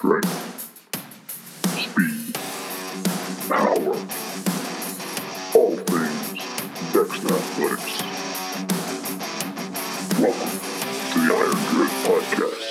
[0.00, 0.32] strength,
[1.78, 2.34] speed,
[3.50, 3.92] power.
[5.54, 6.40] All things
[6.90, 8.00] Dexter Athletics.
[10.18, 10.52] Welcome
[11.10, 12.64] to the Iron Dread Podcast.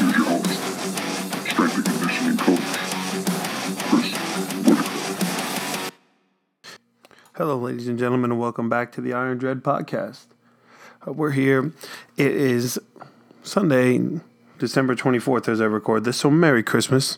[0.00, 0.58] Here's your host,
[1.48, 2.70] strength and conditioning coach,
[3.86, 4.10] Chris
[4.66, 5.94] Whitaker.
[7.36, 10.26] Hello, ladies and gentlemen, and welcome back to the Iron Dread podcast.
[11.06, 11.72] Uh, we're here.
[12.16, 12.80] It is
[13.44, 14.20] Sunday,
[14.60, 16.18] December 24th, as I record this.
[16.18, 17.16] So, Merry Christmas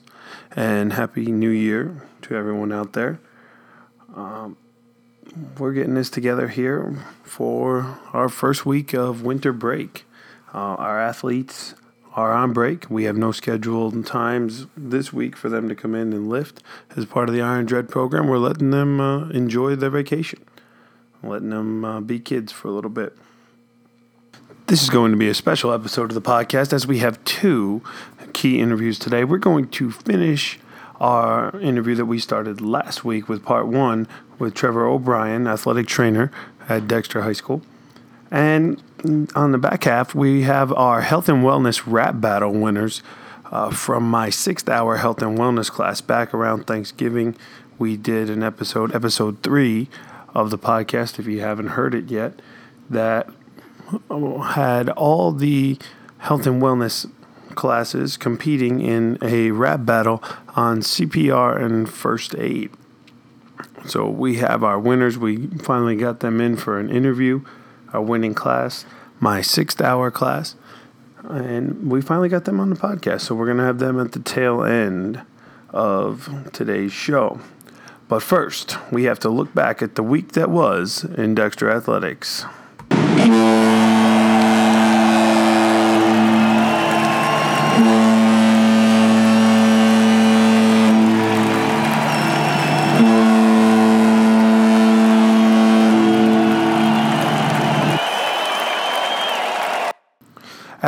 [0.55, 3.19] and Happy New Year to everyone out there.
[4.15, 4.57] Um,
[5.59, 10.05] we're getting this together here for our first week of winter break.
[10.55, 11.75] Uh, our athletes
[12.15, 12.89] are on break.
[12.89, 16.63] We have no scheduled times this week for them to come in and lift
[16.95, 18.29] as part of the Iron Dread program.
[18.29, 20.45] We're letting them uh, enjoy their vacation,
[21.25, 23.17] letting them uh, be kids for a little bit.
[24.67, 27.83] This is going to be a special episode of the podcast as we have two
[28.33, 29.25] key interviews today.
[29.25, 30.59] We're going to finish
[31.01, 34.07] our interview that we started last week with part one
[34.39, 36.31] with Trevor O'Brien, athletic trainer
[36.69, 37.61] at Dexter High School.
[38.31, 38.83] And
[39.35, 43.03] on the back half, we have our health and wellness rap battle winners
[43.47, 47.37] uh, from my sixth hour health and wellness class back around Thanksgiving.
[47.79, 49.89] We did an episode, episode three
[50.35, 52.41] of the podcast, if you haven't heard it yet,
[52.89, 53.29] that
[54.09, 55.79] had all the
[56.19, 57.11] health and wellness
[57.55, 60.23] classes competing in a rap battle
[60.55, 62.71] on CPR and first aid.
[63.87, 65.19] So we have our winners.
[65.19, 67.45] We finally got them in for an interview,
[67.93, 68.85] our winning class,
[69.21, 70.55] my sixth hour class.
[71.25, 73.23] And we finally got them on the podcast.
[73.23, 75.23] So we're going to have them at the tail end
[75.71, 77.41] of today's show.
[78.09, 82.45] But first, we have to look back at the week that was in Dexter Athletics.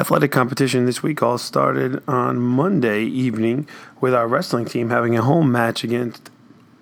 [0.04, 3.66] Athletic competition this week all started on Monday evening
[4.02, 6.28] with our wrestling team having a home match against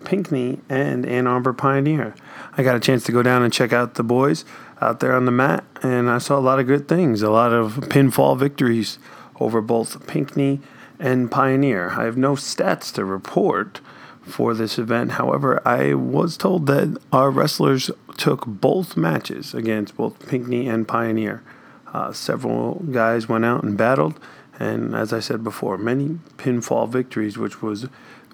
[0.02, 2.16] Pinckney and Ann Arbor Pioneer.
[2.58, 4.44] I got a chance to go down and check out the boys
[4.80, 7.52] out there on the mat, and I saw a lot of good things, a lot
[7.52, 8.98] of pinfall victories
[9.38, 10.60] over both Pinckney
[10.98, 11.90] and Pioneer.
[11.90, 13.80] I have no stats to report
[14.22, 15.12] for this event.
[15.12, 21.44] However, I was told that our wrestlers took both matches against both Pinckney and Pioneer.
[21.92, 24.18] Uh, several guys went out and battled,
[24.58, 27.86] and as I said before, many pinfall victories, which was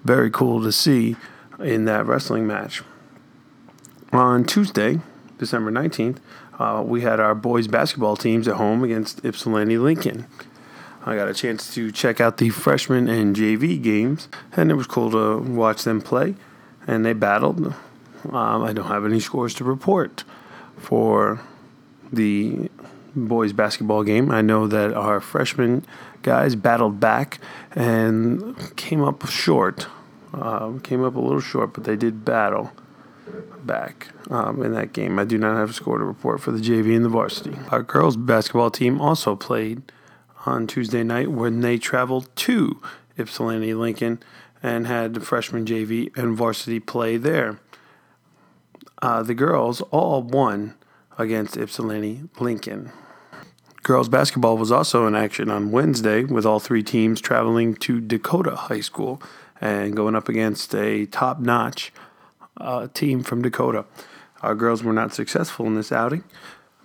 [0.03, 1.15] very cool to see
[1.59, 2.81] in that wrestling match.
[4.11, 5.01] On Tuesday,
[5.37, 6.17] December 19th,
[6.57, 10.25] uh, we had our boys basketball teams at home against Ypsilanti Lincoln.
[11.05, 14.87] I got a chance to check out the freshman and JV games, and it was
[14.87, 16.35] cool to watch them play.
[16.85, 17.73] And they battled.
[18.31, 20.23] Um, I don't have any scores to report
[20.77, 21.41] for
[22.11, 22.69] the
[23.15, 24.31] boys basketball game.
[24.31, 25.85] I know that our freshman
[26.21, 27.39] guys battled back
[27.75, 29.87] and came up short.
[30.33, 32.71] Um, came up a little short, but they did battle
[33.63, 35.19] back um, in that game.
[35.19, 37.57] I do not have a score to report for the JV and the varsity.
[37.69, 39.91] Our girls basketball team also played
[40.45, 42.81] on Tuesday night when they traveled to
[43.17, 44.21] Ypsilanti Lincoln
[44.61, 47.59] and had the freshman JV and varsity play there.
[49.01, 50.75] Uh, the girls all won
[51.19, 52.91] against Ypsilanti Lincoln.
[53.83, 58.55] Girls basketball was also in action on Wednesday with all three teams traveling to Dakota
[58.55, 59.21] High School
[59.61, 61.91] and going up against a top notch
[62.57, 63.85] uh, team from Dakota.
[64.41, 66.23] Our girls were not successful in this outing,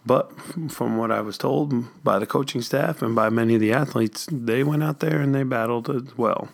[0.04, 0.32] but
[0.70, 4.28] from what I was told by the coaching staff and by many of the athletes,
[4.30, 6.48] they went out there and they battled as well.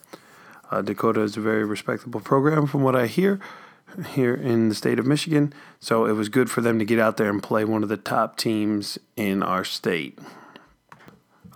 [0.70, 3.41] Uh, Dakota is a very respectable program from what I hear
[4.14, 7.16] here in the state of Michigan, so it was good for them to get out
[7.16, 10.18] there and play one of the top teams in our state.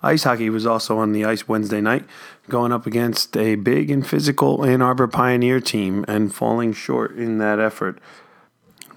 [0.02, 2.04] Ice hockey was also on the ice Wednesday night,
[2.50, 7.38] going up against a big and physical Ann Arbor Pioneer team and falling short in
[7.38, 7.98] that effort.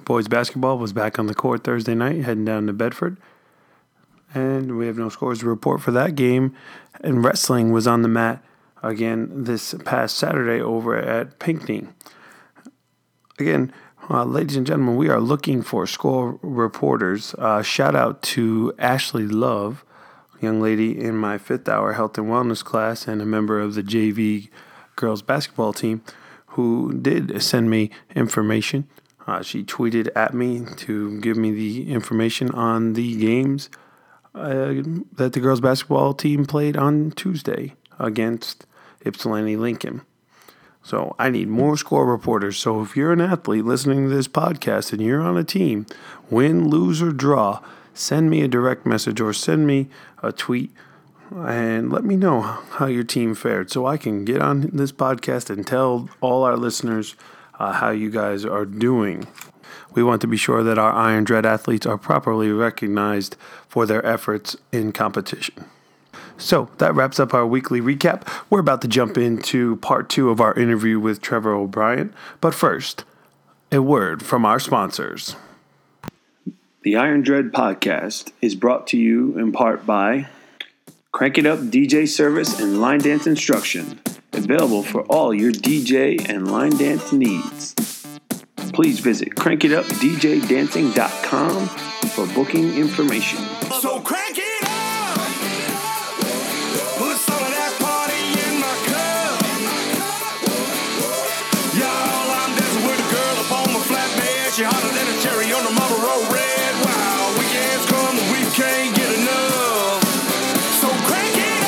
[0.04, 3.18] Boys basketball was back on the court Thursday night, heading down to Bedford.
[4.34, 6.54] And we have no scores to report for that game.
[7.02, 8.44] And wrestling was on the mat
[8.84, 11.88] again this past Saturday over at Pinckney.
[13.40, 13.72] Again,
[14.10, 17.36] uh, ladies and gentlemen, we are looking for score reporters.
[17.36, 19.86] Uh, shout out to Ashley Love,
[20.42, 23.84] young lady in my fifth hour health and wellness class and a member of the
[23.84, 24.50] JV
[24.96, 26.02] girls basketball team,
[26.48, 28.88] who did send me information.
[29.28, 33.70] Uh, she tweeted at me to give me the information on the games
[34.34, 34.74] uh,
[35.14, 38.66] that the girls basketball team played on Tuesday against
[39.06, 40.02] Ypsilanti Lincoln.
[40.88, 42.56] So I need more score reporters.
[42.56, 45.86] So if you're an athlete listening to this podcast and you're on a team,
[46.30, 47.60] win, lose, or draw,
[47.94, 49.90] send me a direct message or send me
[50.24, 50.72] a tweet
[51.30, 55.50] and let me know how your team fared so I can get on this podcast
[55.50, 57.18] and tell all our listeners
[57.60, 59.28] uh, how you guys are doing.
[59.94, 63.36] We want to be sure that our Iron Dread athletes are properly recognized
[63.68, 65.66] for their efforts in competition.
[66.38, 68.28] So that wraps up our weekly recap.
[68.50, 72.14] We're about to jump into part two of our interview with Trevor O'Brien.
[72.42, 73.04] But first,
[73.72, 75.36] a word from our sponsors.
[76.84, 80.28] The Iron Dread podcast is brought to you in part by
[81.12, 84.00] Crank It Up DJ service and line dance instruction,
[84.34, 87.74] available for all your DJ and line dance needs.
[88.72, 91.68] Please visit crankitupdjdancing.com
[92.10, 93.40] for booking information.
[93.82, 94.27] So crank
[105.58, 106.86] on the Marlboro Red.
[106.86, 110.04] Wow, weekends come, we can't get enough.
[110.80, 111.64] So crank it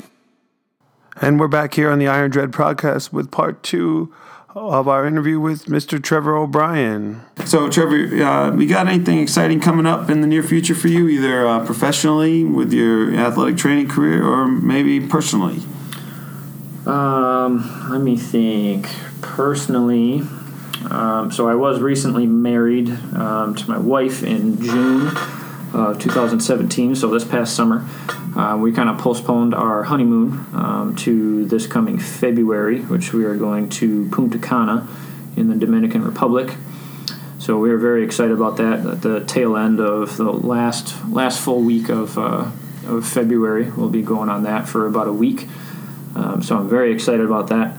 [0.00, 1.22] up.
[1.22, 4.12] And we're back here on the Iron Dread podcast with part two
[4.56, 6.02] of our interview with Mr.
[6.02, 7.20] Trevor O'Brien.
[7.44, 11.08] So, Trevor, uh, you got anything exciting coming up in the near future for you,
[11.08, 15.62] either uh, professionally with your athletic training career or maybe personally?
[16.84, 18.88] Um, let me think.
[19.22, 20.22] Personally,
[20.90, 25.08] um, so I was recently married um, to my wife in June
[25.72, 26.94] of 2017.
[26.94, 27.86] So this past summer,
[28.36, 33.36] uh, we kind of postponed our honeymoon um, to this coming February, which we are
[33.36, 34.86] going to Punta Cana
[35.36, 36.56] in the Dominican Republic.
[37.38, 38.86] So we are very excited about that.
[38.86, 42.50] At the tail end of the last last full week of uh,
[42.86, 45.46] of February, we'll be going on that for about a week.
[46.14, 47.76] Um, so I'm very excited about that.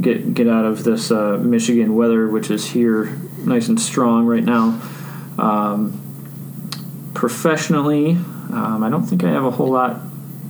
[0.00, 3.06] Get get out of this uh, Michigan weather, which is here
[3.38, 4.80] nice and strong right now.
[5.38, 10.00] Um, professionally, um, I don't think I have a whole lot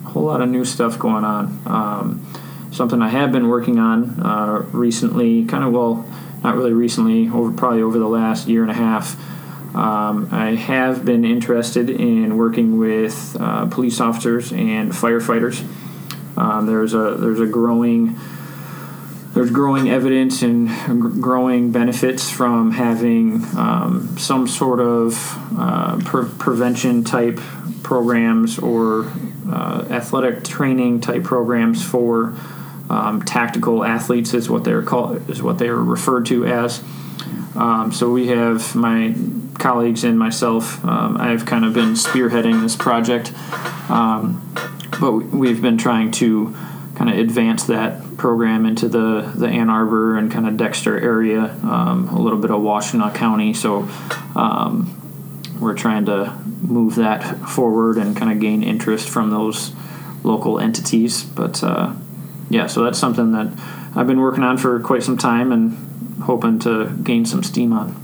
[0.05, 1.63] whole lot of new stuff going on.
[1.67, 2.27] Um,
[2.73, 6.05] something I have been working on uh, recently, kind of well,
[6.43, 9.17] not really recently, over probably over the last year and a half.
[9.75, 15.65] Um, I have been interested in working with uh, police officers and firefighters.
[16.37, 18.19] Um, there's a there's a growing
[19.39, 20.69] there's growing evidence and
[21.23, 25.17] growing benefits from having um, some sort of
[25.57, 27.39] uh, pre- prevention type
[27.85, 29.09] programs or
[29.49, 32.35] uh, athletic training type programs for
[32.91, 36.83] um, tactical athletes is what they're called is what they're referred to as.
[37.55, 39.15] Um, so we have my
[39.61, 40.85] colleagues and myself.
[40.85, 43.33] Um, I've kind of been spearheading this project,
[43.89, 44.53] um,
[45.01, 46.57] but we've been trying to
[46.97, 51.57] kind of advance that program into the, the Ann Arbor and kind of Dexter area,
[51.63, 53.55] um, a little bit of Washtenaw County.
[53.55, 53.89] So
[54.37, 54.95] um,
[55.61, 59.73] we're trying to move that forward and kind of gain interest from those
[60.25, 61.23] local entities.
[61.23, 61.95] But uh,
[62.51, 63.53] yeah, so that's something that
[63.95, 67.95] I've been working on for quite some time and hoping to gain some steam on.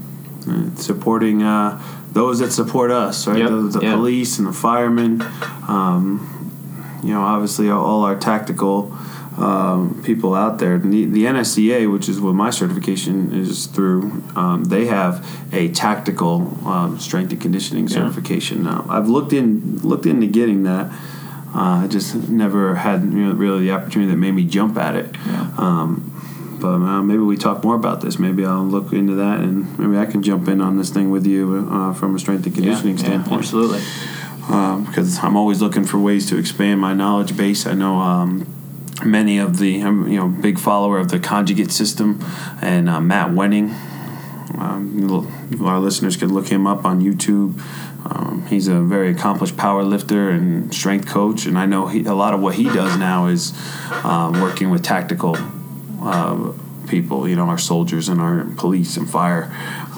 [0.47, 1.83] Right, Supporting uh,
[2.13, 3.39] those that support us, right?
[3.39, 3.95] Yep, The, the yep.
[3.97, 5.23] police and the firemen.
[5.67, 6.31] Um,
[7.03, 8.97] you know, obviously all our tactical
[9.37, 10.79] um, people out there.
[10.79, 16.57] The, the NSCA, which is what my certification is through, um, they have a tactical
[16.67, 18.63] um, strength and conditioning certification.
[18.63, 20.93] Now, I've looked in looked into getting that.
[21.55, 24.97] Uh, I just never had you know, really the opportunity that made me jump at
[24.97, 25.15] it.
[25.27, 25.55] Yeah.
[25.57, 26.11] Um,
[26.61, 28.19] but uh, maybe we talk more about this.
[28.19, 31.27] Maybe I'll look into that, and maybe I can jump in on this thing with
[31.27, 33.83] you uh, from a strength and conditioning yeah, standpoint absolutely.
[34.49, 37.67] um, because I'm always looking for ways to expand my knowledge base.
[37.67, 38.47] I know um,
[39.03, 42.25] many of the I'm you know big follower of the conjugate system,
[42.61, 43.75] and uh, Matt Wenning.
[44.59, 47.61] Um, our listeners could look him up on YouTube.
[48.07, 52.15] Um, he's a very accomplished power lifter and strength coach, and I know he, a
[52.15, 53.53] lot of what he does now is
[53.91, 55.37] uh, working with tactical
[56.03, 56.53] uh,
[56.87, 57.29] people.
[57.29, 59.51] You know, our soldiers and our police and fire.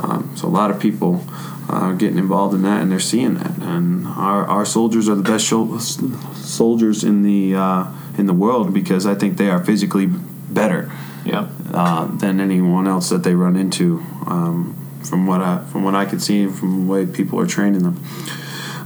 [0.03, 1.25] Um, so a lot of people
[1.69, 3.59] are getting involved in that, and they're seeing that.
[3.59, 7.87] And our, our soldiers are the best soldiers in the uh,
[8.19, 10.91] in the world because I think they are physically better
[11.25, 11.47] Yeah.
[11.73, 14.03] uh, than anyone else that they run into.
[14.27, 17.47] Um, from what I from what I could see, and from the way people are
[17.47, 17.97] training them.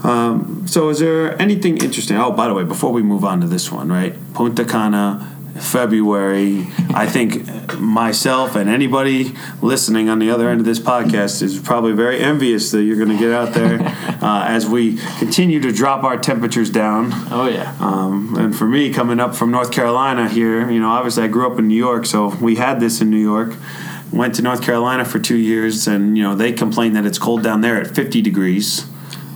[0.02, 2.16] Um, so, is there anything interesting?
[2.18, 4.14] Oh, by the way, before we move on to this one, right?
[4.34, 5.26] Punta Cana
[5.62, 6.67] February.
[6.95, 11.93] I think myself and anybody listening on the other end of this podcast is probably
[11.93, 13.81] very envious that you're going to get out there
[14.23, 17.11] uh, as we continue to drop our temperatures down.
[17.31, 17.76] Oh yeah.
[17.81, 21.50] Um, and for me, coming up from North Carolina here, you know, obviously I grew
[21.50, 23.55] up in New York, so we had this in New York.
[24.12, 27.45] Went to North Carolina for two years, and you know they complain that it's cold
[27.45, 28.89] down there at 50 degrees.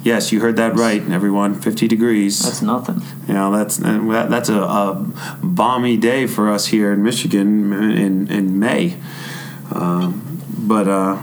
[0.04, 1.58] Yes, you heard that right, everyone.
[1.58, 2.42] 50 degrees.
[2.42, 3.00] That's nothing.
[3.26, 8.58] You know that's that's a, a balmy day for us here in Michigan in in
[8.58, 8.99] May.
[9.75, 11.23] Um, but uh,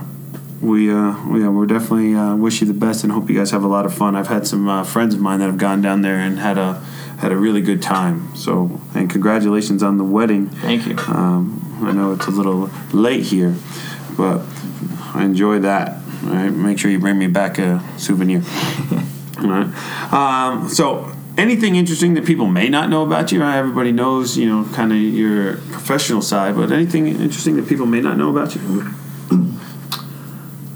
[0.62, 3.64] we uh, we we're definitely uh, wish you the best and hope you guys have
[3.64, 4.16] a lot of fun.
[4.16, 6.84] I've had some uh, friends of mine that have gone down there and had a
[7.20, 8.36] had a really good time.
[8.36, 10.50] So and congratulations on the wedding.
[10.50, 10.98] Thank you.
[10.98, 13.56] Um, I know it's a little late here,
[14.18, 14.42] but
[15.14, 16.01] I enjoy that.
[16.24, 18.42] All right, make sure you bring me back a souvenir.
[19.40, 20.14] All right.
[20.14, 23.42] Um, so, anything interesting that people may not know about you?
[23.42, 28.02] Everybody knows, you know, kind of your professional side, but anything interesting that people may
[28.02, 28.62] not know about you?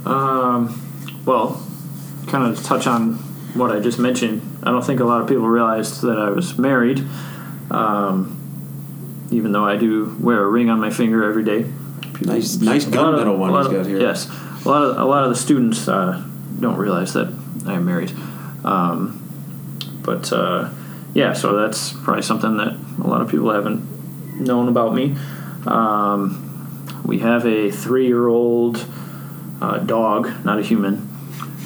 [0.06, 1.62] Um, well,
[2.28, 3.14] kind of to touch on
[3.54, 4.42] what I just mentioned.
[4.64, 7.04] I don't think a lot of people realized that I was married,
[7.72, 11.66] um, even though I do wear a ring on my finger every day.
[12.22, 14.00] Nice, nice gunmetal one he's of- got here.
[14.00, 14.28] Yes,
[14.66, 16.24] a lot of a lot of the students uh,
[16.60, 17.34] don't realize that
[17.66, 18.12] I am married.
[18.64, 19.22] Um,
[20.04, 20.70] but uh,
[21.14, 25.16] yeah, so that's probably something that a lot of people haven't known about me.
[25.66, 26.42] Um,
[27.06, 28.86] we have a three-year-old
[29.62, 31.10] uh, dog, not a human.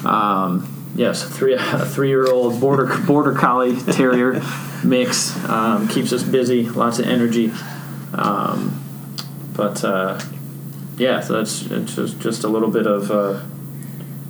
[0.04, 4.42] Um, yes, three a three-year-old border border collie terrier
[4.84, 7.52] mix um, keeps us busy, lots of energy.
[8.12, 8.76] Um,
[9.54, 10.20] but uh,
[11.00, 13.40] yeah, so that's it's just just a little bit of uh,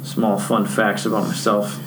[0.04, 1.80] small fun facts about myself.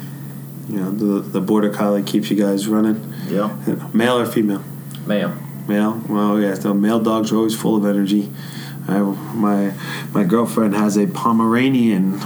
[0.70, 3.14] You know, the, the border collie keeps you guys running.
[3.28, 3.56] Yeah,
[3.94, 4.64] Male or female?
[5.06, 5.40] ma'am.
[5.68, 6.02] Male.
[6.10, 6.54] Well, yeah.
[6.56, 8.30] So male dogs are always full of energy.
[8.88, 9.74] I, my
[10.12, 12.20] my girlfriend has a Pomeranian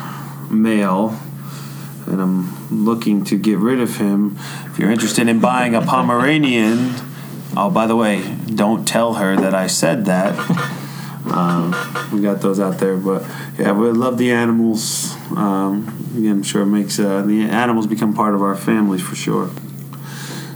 [0.49, 1.19] male,
[2.07, 4.35] and I'm looking to get rid of him.
[4.65, 6.95] If you're interested in buying a Pomeranian,
[7.55, 10.33] oh, by the way, don't tell her that I said that.
[11.31, 11.75] Um,
[12.13, 13.23] we got those out there, but
[13.57, 15.13] yeah, we love the animals.
[15.35, 19.15] Um, again, I'm sure it makes uh, the animals become part of our families for
[19.15, 19.49] sure.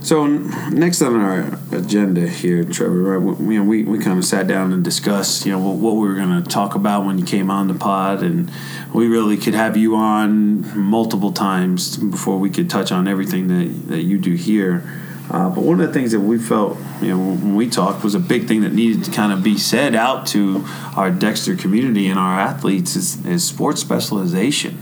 [0.02, 4.74] So next on our agenda here, Trevor, right, we, we, we kind of sat down
[4.74, 7.52] and discussed, you know, what, what we were going to talk about when you came
[7.52, 8.52] on the pod, and
[8.94, 13.90] we really could have you on multiple times before we could touch on everything that,
[13.90, 14.84] that you do here.
[15.30, 18.16] Uh, but one of the things that we felt, you know, when we talked was
[18.16, 20.66] a big thing that needed to kind of be said out to
[20.98, 24.78] our Dexter community and our athletes is, is sports specialization.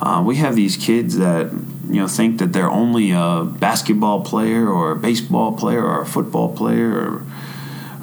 [0.00, 1.50] Uh, we have these kids that
[1.88, 6.06] you know think that they're only a basketball player or a baseball player or a
[6.06, 7.26] football player or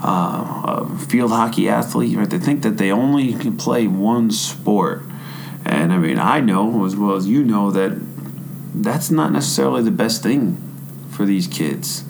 [0.04, 2.18] uh, a field hockey athlete.
[2.18, 2.30] Right?
[2.30, 5.04] They think that they only can play one sport.
[5.64, 7.94] And I mean, I know as well as you know that
[8.74, 10.65] that's not necessarily the best thing
[11.16, 12.04] for these kids.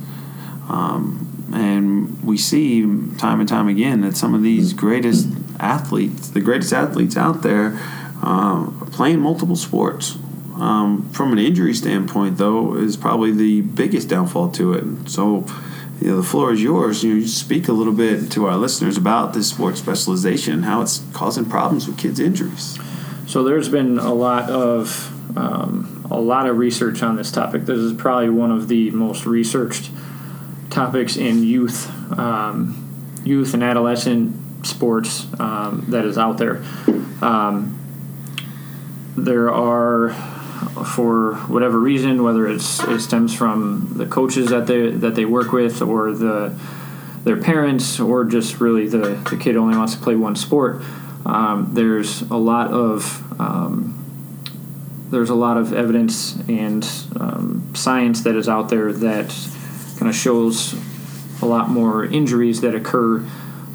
[0.67, 2.81] Um, and we see
[3.17, 7.79] time and time again that some of these greatest athletes, the greatest athletes out there,
[8.23, 10.17] uh, playing multiple sports.
[10.55, 15.09] Um, from an injury standpoint, though, is probably the biggest downfall to it.
[15.09, 15.45] So,
[16.01, 17.03] you know, the floor is yours.
[17.03, 20.81] You, you speak a little bit to our listeners about this sports specialization and how
[20.81, 22.79] it's causing problems with kids' injuries.
[23.27, 27.65] So there's been a lot of um, a lot of research on this topic.
[27.65, 29.91] This is probably one of the most researched
[30.69, 36.63] topics in youth, um, youth and adolescent sports um, that is out there.
[37.21, 37.79] Um,
[39.17, 40.11] there are,
[40.85, 45.51] for whatever reason, whether it's it stems from the coaches that they that they work
[45.51, 46.57] with or the
[47.23, 50.83] their parents or just really the, the kid only wants to play one sport.
[51.25, 53.94] Um, there's a lot of um,
[55.15, 56.83] there's a lot of evidence and
[57.17, 59.33] um, science that is out there that
[59.97, 60.75] kind of shows
[61.41, 63.25] a lot more injuries that occur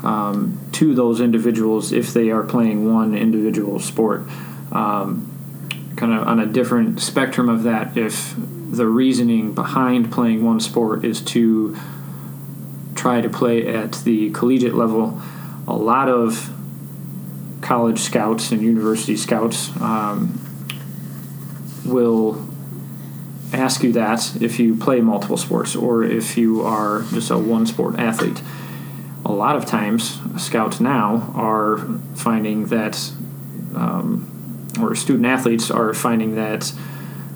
[0.05, 4.29] um, to those individuals if they are playing one individual sport.
[4.71, 5.27] Um,
[5.97, 11.07] kind of on a different spectrum of that, if the reasoning behind playing one sport
[11.07, 11.75] is to
[12.95, 15.23] try to play at the collegiate level,
[15.67, 16.53] a lot of
[17.63, 20.40] college scouts and university scouts um,
[21.91, 22.49] will
[23.53, 27.67] ask you that if you play multiple sports or if you are just a one
[27.67, 28.43] sport athlete.
[29.25, 31.79] A lot of times, scouts now are
[32.15, 33.13] finding that,
[33.75, 36.73] um, or student athletes are finding that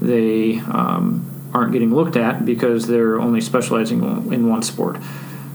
[0.01, 4.99] they um, aren't getting looked at because they're only specializing in one sport.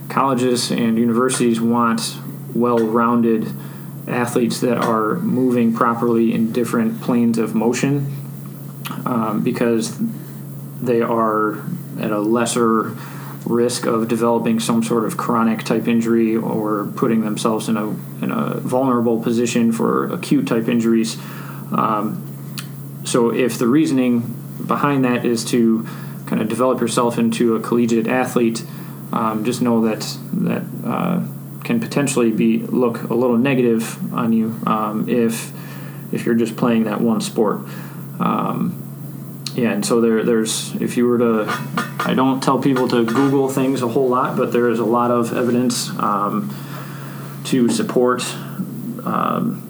[0.08, 2.16] colleges and universities want
[2.54, 3.46] well-rounded
[4.08, 8.19] athletes that are moving properly in different planes of motion
[9.06, 9.98] um, because
[10.80, 11.62] they are
[12.00, 12.96] at a lesser
[13.46, 17.88] risk of developing some sort of chronic type injury or putting themselves in a
[18.22, 21.16] in a vulnerable position for acute type injuries.
[21.72, 22.26] Um,
[23.04, 25.86] so if the reasoning behind that is to
[26.26, 28.64] kind of develop yourself into a collegiate athlete,
[29.12, 31.22] um, just know that that uh,
[31.64, 35.52] can potentially be look a little negative on you um, if
[36.12, 37.60] if you're just playing that one sport.
[38.18, 38.89] Um,
[39.54, 41.44] yeah, and so there, there's if you were to,
[41.98, 45.10] I don't tell people to Google things a whole lot, but there is a lot
[45.10, 46.54] of evidence um,
[47.46, 48.22] to support
[49.04, 49.66] um,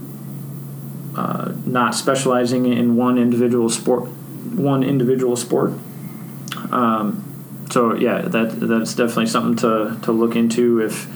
[1.17, 5.73] uh, not specializing in one individual sport, one individual sport.
[6.71, 11.09] Um, so yeah, that that's definitely something to, to look into if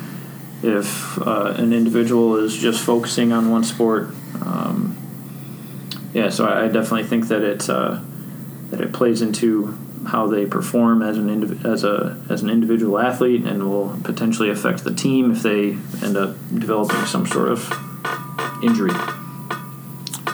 [0.62, 4.09] if uh, an individual is just focusing on one sport.
[4.40, 4.97] Um,
[6.14, 7.68] yeah, so I, I definitely think that it's.
[7.68, 8.02] Uh,
[8.74, 9.78] that it plays into
[10.08, 14.50] how they perform as an indiv- as a as an individual athlete and will potentially
[14.50, 15.70] affect the team if they
[16.02, 17.72] end up developing some sort of
[18.62, 18.92] injury.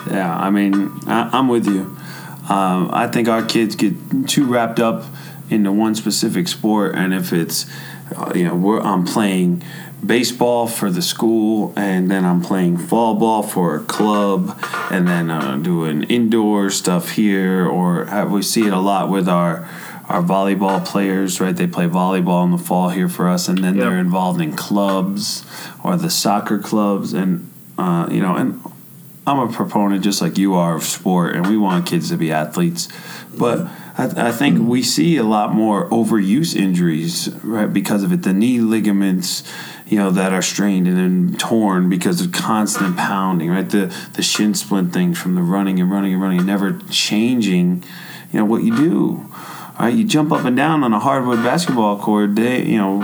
[0.09, 1.81] Yeah, I mean, I, I'm with you.
[2.49, 3.93] Um, I think our kids get
[4.27, 5.05] too wrapped up
[5.49, 7.65] into one specific sport, and if it's,
[8.35, 9.63] you know, we're, I'm playing
[10.05, 14.57] baseball for the school, and then I'm playing fall ball for a club,
[14.89, 19.27] and then uh, doing indoor stuff here, or uh, we see it a lot with
[19.27, 19.67] our
[20.09, 21.55] our volleyball players, right?
[21.55, 23.83] They play volleyball in the fall here for us, and then Yep.
[23.85, 25.45] they're involved in clubs
[25.83, 28.61] or the soccer clubs, and uh, you know, and
[29.25, 32.31] I'm a proponent, just like you are, of sport, and we want kids to be
[32.31, 32.89] athletes.
[33.37, 38.23] But I, I think we see a lot more overuse injuries, right, because of it.
[38.23, 39.43] The knee ligaments,
[39.85, 43.69] you know, that are strained and then torn because of constant pounding, right?
[43.69, 47.83] The the shin splint things from the running and running and running, and never changing,
[48.31, 49.29] you know, what you do.
[49.79, 52.97] Right, you jump up and down on a hardwood basketball court day, you know,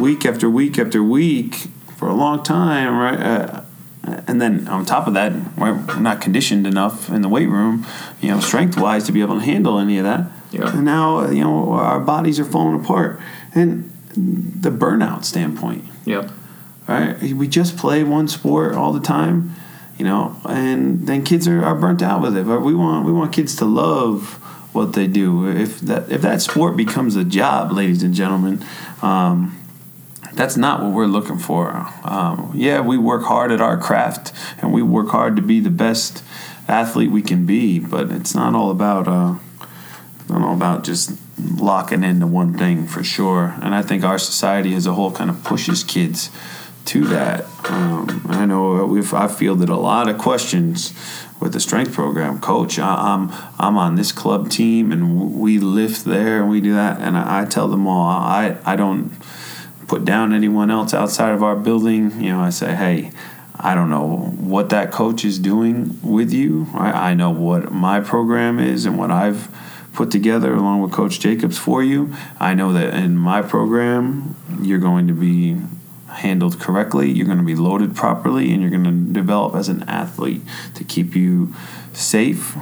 [0.00, 3.20] week after week after week for a long time, right?
[3.20, 3.63] Uh,
[4.26, 7.86] and then on top of that, we're not conditioned enough in the weight room,
[8.20, 10.30] you know, strength wise to be able to handle any of that.
[10.50, 10.70] Yeah.
[10.72, 13.20] And now, uh, you know, our bodies are falling apart.
[13.54, 16.30] And the burnout standpoint, Yep.
[16.86, 17.20] right?
[17.22, 19.54] We just play one sport all the time,
[19.98, 22.46] you know, and then kids are, are burnt out with it.
[22.46, 24.34] But we want we want kids to love
[24.72, 25.48] what they do.
[25.48, 28.64] If that if that sport becomes a job, ladies and gentlemen,
[29.02, 29.56] um,
[30.36, 31.88] that's not what we're looking for.
[32.04, 35.70] Um, yeah, we work hard at our craft and we work hard to be the
[35.70, 36.22] best
[36.68, 39.36] athlete we can be, but it's not all about uh,
[40.28, 43.54] not all about just locking into one thing for sure.
[43.62, 46.30] And I think our society as a whole kind of pushes kids
[46.86, 47.44] to that.
[47.70, 50.92] Um, I know we've I fielded a lot of questions
[51.40, 52.78] with the strength program coach.
[52.78, 57.00] I, I'm I'm on this club team and we lift there and we do that,
[57.00, 59.12] and I, I tell them all I I don't
[59.86, 62.20] put down anyone else outside of our building.
[62.20, 63.12] You know, I say, hey,
[63.56, 66.66] I don't know what that coach is doing with you.
[66.74, 69.48] I, I know what my program is and what I've
[69.92, 72.14] put together along with Coach Jacobs for you.
[72.40, 75.56] I know that in my program, you're going to be
[76.08, 79.82] handled correctly, you're going to be loaded properly, and you're going to develop as an
[79.84, 80.42] athlete
[80.74, 81.54] to keep you
[81.92, 82.56] safe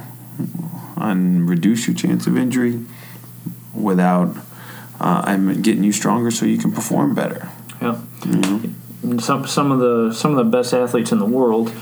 [0.97, 2.83] and reduce your chance of injury
[3.73, 4.35] without
[5.03, 7.49] uh, and getting you stronger so you can perform better.
[7.81, 7.99] Yeah.
[9.19, 11.73] Some some of the some of the best athletes in the world,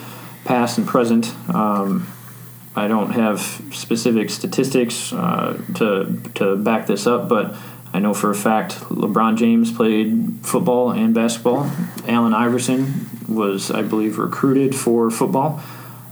[0.44, 1.34] past and present.
[1.54, 2.12] Um,
[2.76, 3.40] I don't have
[3.72, 7.56] specific statistics uh, to to back this up, but
[7.94, 11.70] I know for a fact LeBron James played football and basketball.
[12.08, 15.62] Allen Iverson was, I believe, recruited for football.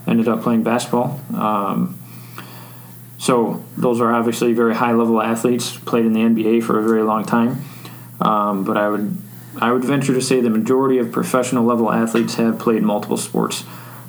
[0.06, 1.20] Ended up playing basketball.
[1.34, 1.99] Um,
[3.20, 5.78] so those are obviously very high level athletes.
[5.78, 7.64] Played in the NBA for a very long time.
[8.22, 9.18] Um, but I would
[9.60, 13.66] I would venture to say the majority of professional level athletes have played multiple sports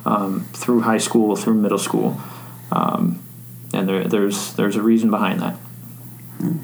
[0.07, 2.21] um, through high school, through middle school,
[2.71, 3.23] um,
[3.75, 5.57] and there, there's there's a reason behind that.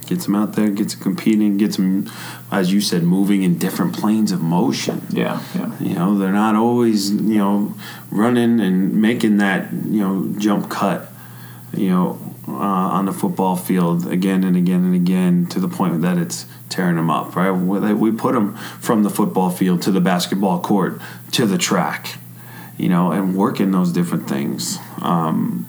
[0.06, 2.10] Gets them out there, gets them competing, gets them,
[2.50, 5.06] as you said, moving in different planes of motion.
[5.10, 7.74] Yeah, yeah, You know, they're not always, you know,
[8.10, 11.12] running and making that, you know, jump cut,
[11.74, 16.00] you know, uh, on the football field again and again and again to the point
[16.02, 17.50] that it's tearing them up, right?
[17.50, 21.00] We put them from the football field to the basketball court
[21.32, 22.18] to the track,
[22.76, 24.78] you know, and working those different things.
[25.02, 25.66] Um,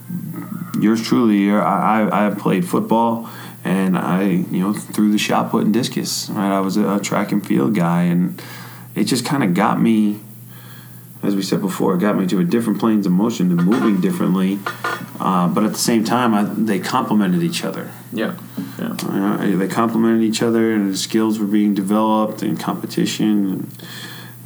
[0.79, 3.29] yours truly, I, I played football
[3.67, 6.29] and I you know threw the shot put and discus.
[6.29, 8.41] Right, I was a track and field guy, and
[8.95, 10.21] it just kind of got me.
[11.27, 13.99] As we said before, it got me to a different planes of motion and moving
[13.99, 14.59] differently,
[15.19, 17.91] uh, but at the same time, I, they complemented each other.
[18.13, 18.37] Yeah.
[18.79, 18.95] Yeah.
[19.03, 23.51] Uh, they complemented each other, and the skills were being developed in competition.
[23.51, 23.83] And,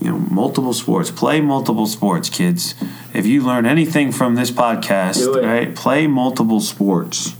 [0.01, 1.11] you know, multiple sports.
[1.11, 2.73] Play multiple sports, kids.
[3.13, 7.35] If you learn anything from this podcast, right, play multiple sports,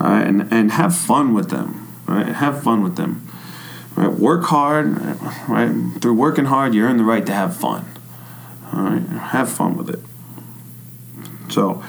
[0.00, 1.86] all right, and and have fun with them.
[2.08, 3.28] Right, have fun with them.
[3.94, 4.98] Right, work hard.
[5.48, 7.84] Right, through working hard, you earn the right to have fun.
[8.72, 10.00] All right, have fun with it.
[11.50, 11.82] So,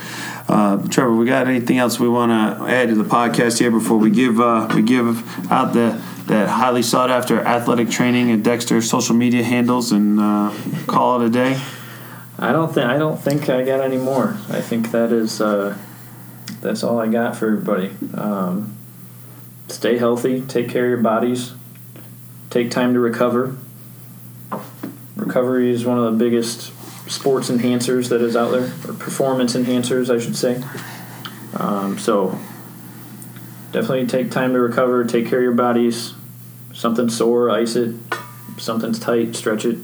[0.47, 3.97] uh, Trevor, we got anything else we want to add to the podcast here before
[3.97, 8.81] we give uh, we give out the that highly sought after athletic training and Dexter
[8.81, 10.53] social media handles and uh,
[10.85, 11.59] call it a day?
[12.37, 14.37] I don't think I don't think I got any more.
[14.49, 15.77] I think that is uh,
[16.61, 17.91] that's all I got for everybody.
[18.13, 18.77] Um,
[19.69, 20.41] stay healthy.
[20.41, 21.53] Take care of your bodies.
[22.49, 23.57] Take time to recover.
[25.17, 26.71] Recovery is one of the biggest
[27.09, 30.63] sports enhancers that is out there, or performance enhancers, I should say.
[31.55, 32.39] Um, so
[33.71, 35.03] definitely take time to recover.
[35.03, 36.13] Take care of your bodies.
[36.73, 37.95] Something's sore, ice it.
[38.57, 39.79] Something's tight, stretch it.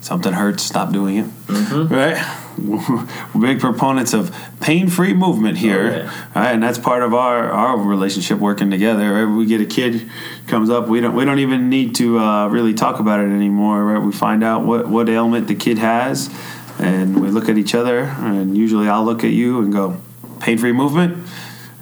[0.00, 1.30] Something hurts, stop doing it.
[1.48, 2.45] Right?
[2.58, 3.06] We're
[3.40, 6.24] big proponents of pain-free movement here, Oh, yeah.
[6.34, 6.52] right?
[6.54, 9.12] And that's part of our, our relationship working together.
[9.12, 9.24] Right?
[9.24, 10.10] We get a kid
[10.46, 13.84] comes up, we don't we don't even need to uh, really talk about it anymore.
[13.84, 13.98] Right?
[14.02, 16.30] We find out what what ailment the kid has,
[16.78, 17.98] and we look at each other.
[18.00, 20.00] And usually, I'll look at you and go,
[20.40, 21.26] "Pain-free movement,"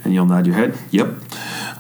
[0.05, 0.77] and you'll nod your head.
[0.91, 1.09] Yep.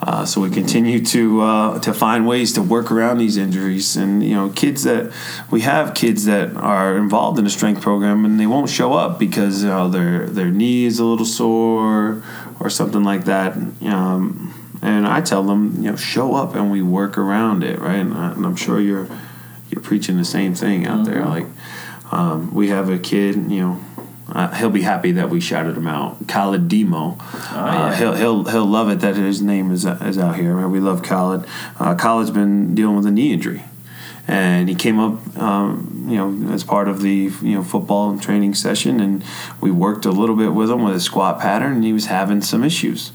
[0.04, 4.22] Uh, so we continue to uh, to find ways to work around these injuries, and
[4.22, 5.10] you know, kids that
[5.50, 9.18] we have kids that are involved in a strength program, and they won't show up
[9.18, 12.22] because you know, their their knee is a little sore
[12.60, 13.56] or something like that.
[13.56, 17.96] Um, and I tell them, you know, show up, and we work around it, right?
[17.96, 19.08] And, I, and I'm sure you're
[19.70, 21.24] you're preaching the same thing out there.
[21.24, 21.46] Like
[22.12, 23.80] um, we have a kid, you know.
[24.34, 27.16] Uh, he'll be happy that we shouted him out, Khalid Demo.
[27.20, 27.96] uh, yeah.
[27.96, 30.66] he'll he'll he'll love it that his name is is out here.
[30.66, 31.46] We love Khalid.
[31.78, 33.62] Uh, Khalid's been dealing with a knee injury,
[34.26, 38.54] and he came up, um, you know, as part of the you know football training
[38.54, 39.22] session, and
[39.60, 42.40] we worked a little bit with him with his squat pattern, and he was having
[42.42, 43.12] some issues.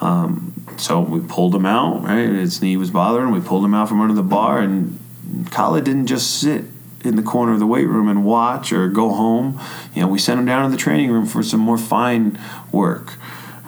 [0.00, 2.04] Um, so we pulled him out.
[2.04, 3.32] Right, his knee was bothering.
[3.32, 4.96] We pulled him out from under the bar, and
[5.50, 6.64] Khalid didn't just sit
[7.04, 9.60] in the corner of the weight room and watch or go home.
[9.94, 12.38] You know, we sent him down to the training room for some more fine
[12.72, 13.14] work.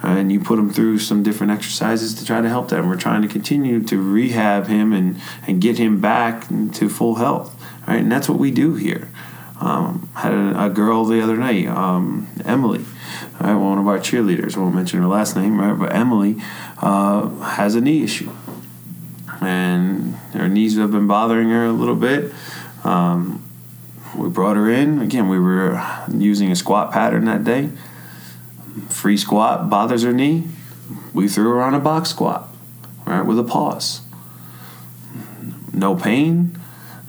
[0.02, 2.80] And you put him through some different exercises to try to help that.
[2.80, 7.16] And we're trying to continue to rehab him and, and get him back to full
[7.16, 7.56] health.
[7.86, 8.00] Right?
[8.00, 9.10] And that's what we do here.
[9.60, 12.84] Um, had a, a girl the other night, um, Emily,
[13.40, 14.56] right, one of our cheerleaders.
[14.56, 15.78] Won't mention her last name, right?
[15.78, 16.36] But Emily
[16.78, 18.32] uh, has a knee issue,
[19.40, 22.32] and her knees have been bothering her a little bit.
[22.84, 23.44] Um,
[24.16, 25.28] we brought her in again.
[25.28, 27.70] We were using a squat pattern that day.
[28.88, 30.48] Free squat bothers her knee.
[31.14, 32.48] We threw her on a box squat,
[33.06, 34.00] right, with a pause.
[35.72, 36.58] No pain.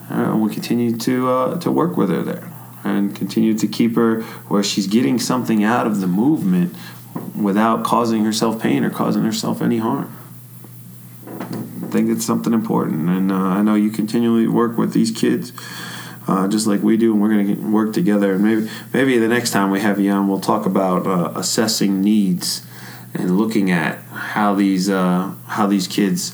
[0.10, 2.52] Uh, we continued to uh, to work with her there,
[2.84, 6.76] and continued to keep her where she's getting something out of the movement
[7.36, 10.16] without causing herself pain or causing herself any harm.
[11.94, 15.54] I think it's something important, and uh, I know you continually work with these kids,
[16.28, 18.34] uh, just like we do, and we're going to work together.
[18.34, 22.02] And maybe, maybe the next time we have you on, we'll talk about uh, assessing
[22.02, 22.66] needs
[23.14, 26.34] and looking at how these uh, how these kids.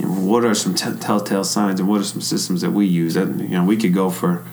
[0.00, 2.86] You know, what are some t- telltale signs, and what are some systems that we
[2.86, 3.14] use?
[3.14, 4.44] And you know, we could go for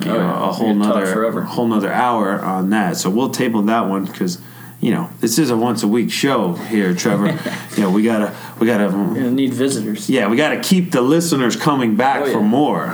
[0.00, 0.48] you Oh, yeah.
[0.48, 2.96] a whole nother whole nother hour on that.
[2.96, 4.40] So we'll table that one because.
[4.82, 7.28] You know, this is a once a week show here, Trevor.
[7.76, 10.10] you know, we gotta, we gotta, You're need visitors.
[10.10, 12.32] yeah, we got to keep the listeners coming back Oh, yeah.
[12.32, 12.84] for more.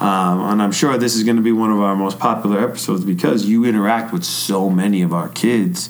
[0.00, 3.04] Um, and I'm sure this is going to be one of our most popular episodes
[3.06, 5.88] because you interact with so many of our kids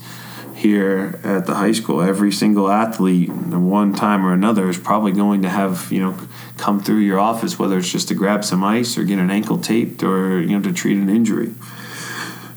[0.55, 2.01] here at the high school.
[2.01, 6.17] Every single athlete, one time or another, is probably going to have you know
[6.59, 9.59] come through your office, whether it's just to grab some ice or get an ankle
[9.59, 11.55] taped or you know to treat an injury.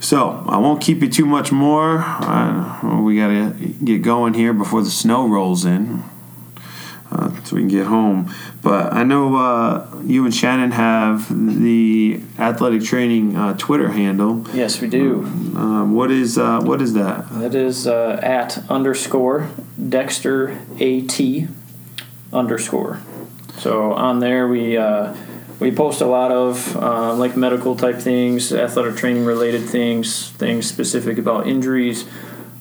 [0.04, 2.00] So I won't keep you too much more.
[2.00, 3.54] Uh, we got to
[3.86, 6.04] get going here before the snow rolls in
[7.10, 8.30] uh, so we can get home.
[8.62, 14.46] But I know uh, you and Shannon have the athletic training uh, Twitter handle.
[14.54, 15.22] Yes, we do.
[15.56, 17.30] Um, what is uh, what is that?
[17.40, 19.52] That is uh, at underscore
[19.88, 21.22] Dexter AT
[22.34, 23.00] underscore.
[23.58, 25.14] So on there we uh,
[25.64, 30.68] we post a lot of uh, like medical type things, athletic training related things, things
[30.68, 32.06] specific about injuries,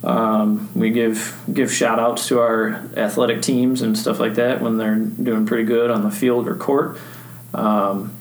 [0.05, 4.77] Um, we give give shout outs to our athletic teams and stuff like that when
[4.77, 6.99] they're doing pretty good on the field or court.
[7.55, 8.15] Um,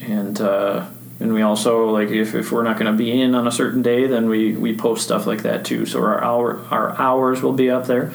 [0.00, 0.86] and uh,
[1.18, 3.82] and we also like if, if we're not going to be in on a certain
[3.82, 5.86] day, then we, we post stuff like that too.
[5.86, 8.12] So our hour our hours will be up there.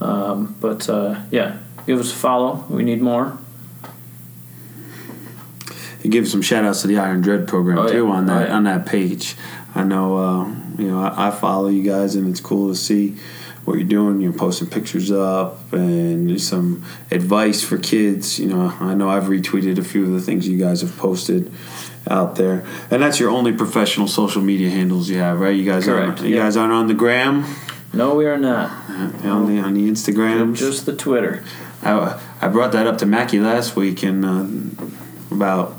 [0.00, 2.66] Um, but uh, yeah, give us a follow.
[2.68, 3.38] We need more.
[6.08, 7.92] Give some shout outs to the Iron Dread program Oh, yeah.
[7.92, 8.56] too on that Oh, yeah.
[8.56, 9.36] on that page.
[9.74, 13.16] I know uh, you know I, I follow you guys and it's cool to see
[13.64, 14.20] what you're doing.
[14.20, 18.38] You're posting pictures up and some advice for kids.
[18.38, 21.52] You know I know I've retweeted a few of the things you guys have posted
[22.10, 25.54] out there, and that's your only professional social media handles you have, right?
[25.54, 26.44] You guys Correct, aren't you yeah.
[26.44, 27.44] guys aren't on the gram,
[27.92, 28.70] No, we are not.
[28.88, 30.56] uh, on the on the Instagrams.
[30.56, 31.44] Just the Twitter.
[31.82, 34.46] I, I brought that up to Mackie last week, and uh,
[35.30, 35.74] about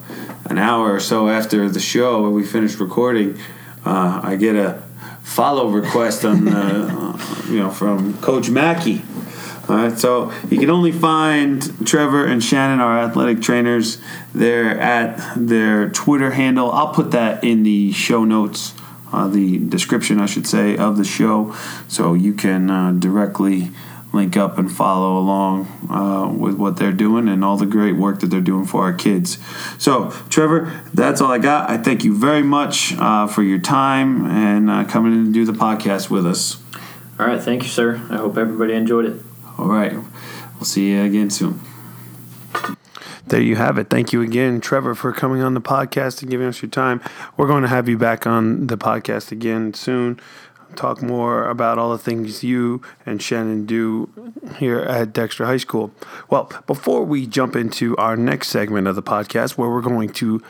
[0.46, 3.38] an hour or so after the show, when we finished recording,
[3.86, 4.84] uh, I get a
[5.22, 9.04] follow request on the, uh, you know from Coach Mackey.
[9.68, 14.02] All right, so you can only find Trevor and Shannon, our athletic trainers.
[14.34, 16.72] They're at their Twitter handle.
[16.72, 18.74] I'll put that in the show notes,
[19.14, 21.56] uh, the description, I should say, of the show,
[21.88, 23.70] so you can uh, directly
[24.12, 28.20] link up and follow along uh, with what they're doing and all the great work
[28.20, 29.38] that they're doing for our kids.
[29.78, 31.70] So, Trevor, that's all I got.
[31.70, 35.46] I thank you very much uh, for your time and uh, coming in to do
[35.46, 36.62] the podcast with us.
[37.20, 37.96] All right, thank you, sir.
[38.10, 39.22] I hope everybody enjoyed it.
[39.58, 41.60] All right, we'll see you again soon.
[43.30, 43.92] There you have it.
[43.92, 47.00] Thank you again, Trevor, for coming on the podcast and giving us your time.
[47.38, 50.20] We're going to have you back on the podcast again soon.
[50.76, 54.10] Talk more about all the things you and Shannon do
[54.58, 55.92] here at Dexter High School.
[56.30, 60.42] Well, before we jump into our next segment of the podcast, where we're going to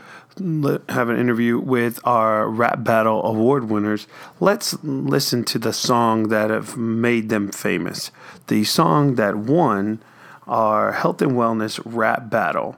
[0.89, 4.07] have an interview with our Rap Battle Award winners,
[4.39, 8.11] let's listen to the song that have made them famous.
[8.47, 10.01] The song that won
[10.47, 12.77] our Health and Wellness Rap Battle.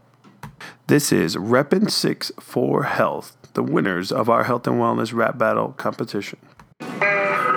[0.87, 5.73] This is Reppin' Six for Health, the winners of our Health and Wellness Rap Battle
[5.73, 6.39] competition.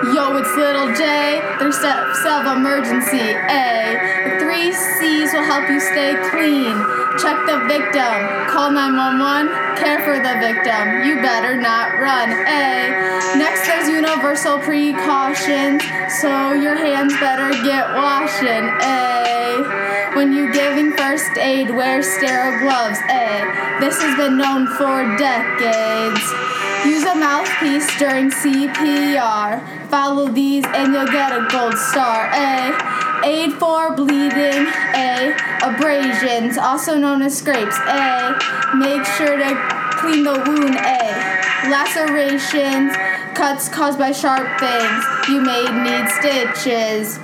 [0.03, 1.39] Yo, it's Little J.
[1.57, 3.31] There's steps of emergency.
[3.31, 3.95] A.
[4.27, 6.75] The three C's will help you stay clean.
[7.15, 8.19] Check the victim.
[8.51, 9.47] Call 911.
[9.79, 11.07] Care for the victim.
[11.07, 12.27] You better not run.
[12.27, 13.39] A.
[13.39, 15.81] Next, there's universal precautions.
[16.19, 18.67] So your hands better get washing.
[18.83, 20.11] A.
[20.17, 22.99] When you giving first aid, wear sterile gloves.
[23.09, 23.79] A.
[23.79, 26.64] This has been known for decades.
[26.85, 29.89] Use a mouthpiece during CPR.
[29.89, 32.29] Follow these and you'll get a gold star.
[32.31, 33.25] A.
[33.25, 34.67] Aid for bleeding.
[34.93, 35.35] A.
[35.63, 37.77] Abrasions, also known as scrapes.
[37.87, 38.37] A.
[38.75, 40.75] Make sure to clean the wound.
[40.75, 41.69] A.
[41.69, 42.95] Lacerations,
[43.33, 45.03] cuts caused by sharp things.
[45.27, 47.19] You may need stitches.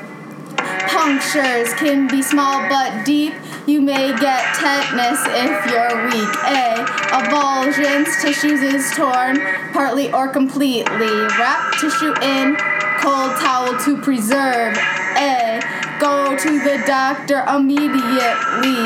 [0.89, 3.33] Punctures can be small but deep.
[3.67, 6.35] You may get tetanus if you're weak.
[6.49, 6.83] A.
[7.13, 9.39] Avulsions, tissues is torn,
[9.71, 11.11] partly or completely.
[11.37, 12.55] Wrap tissue in
[13.01, 14.75] cold towel to preserve.
[15.17, 15.61] A.
[15.99, 18.81] Go to the doctor immediately.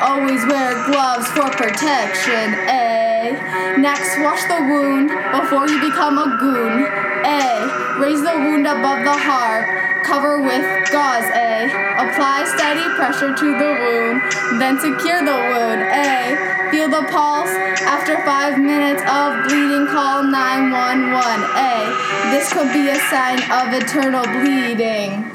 [0.00, 2.54] Always wear gloves for protection.
[2.68, 3.78] A.
[3.78, 6.86] Next, wash the wound before you become a goon.
[7.24, 8.00] A.
[8.00, 9.87] Raise the wound above the heart.
[10.04, 11.28] Cover with gauze.
[11.34, 11.66] A.
[11.98, 15.82] Apply steady pressure to the wound, then secure the wound.
[15.82, 16.70] A.
[16.70, 17.50] Feel the pulse.
[17.82, 21.14] After five minutes of bleeding, call 911.
[21.56, 22.30] A.
[22.30, 25.34] This could be a sign of eternal bleeding.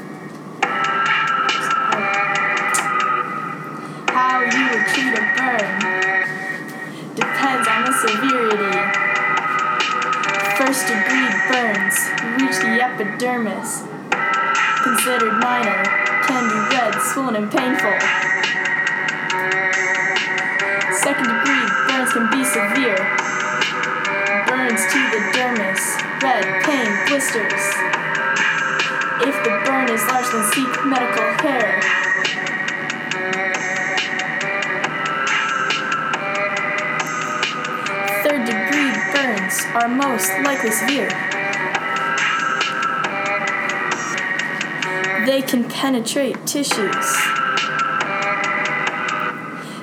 [4.14, 5.94] How you would treat a burn
[7.14, 9.04] depends on the severity.
[10.56, 11.96] First degree burns
[12.38, 13.93] reach the epidermis.
[14.84, 15.82] Considered minor,
[16.28, 17.96] can be red, swollen, and painful.
[20.92, 23.00] Second degree burns can be severe.
[24.46, 25.80] Burns to the dermis,
[26.22, 27.64] red, pain, blisters.
[29.24, 31.80] If the burn is large, then seek medical care.
[38.22, 41.33] Third degree burns are most likely severe.
[45.26, 47.06] They can penetrate tissues.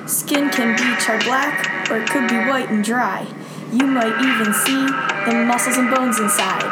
[0.06, 3.26] Skin can be charred black or it could be white and dry.
[3.72, 4.86] You might even see
[5.26, 6.62] the muscles and bones inside.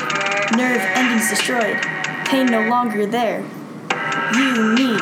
[0.57, 1.81] Nerve endings destroyed.
[2.27, 3.41] Pain no longer there.
[4.35, 5.01] You need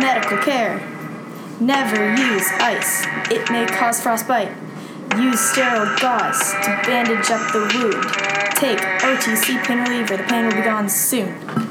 [0.00, 0.78] medical care.
[1.60, 3.06] Never use ice.
[3.30, 4.52] It may cause frostbite.
[5.16, 8.04] Use sterile gauze to bandage up the wound.
[8.54, 10.18] Take OTC pain reliever.
[10.18, 11.67] The pain will be gone soon.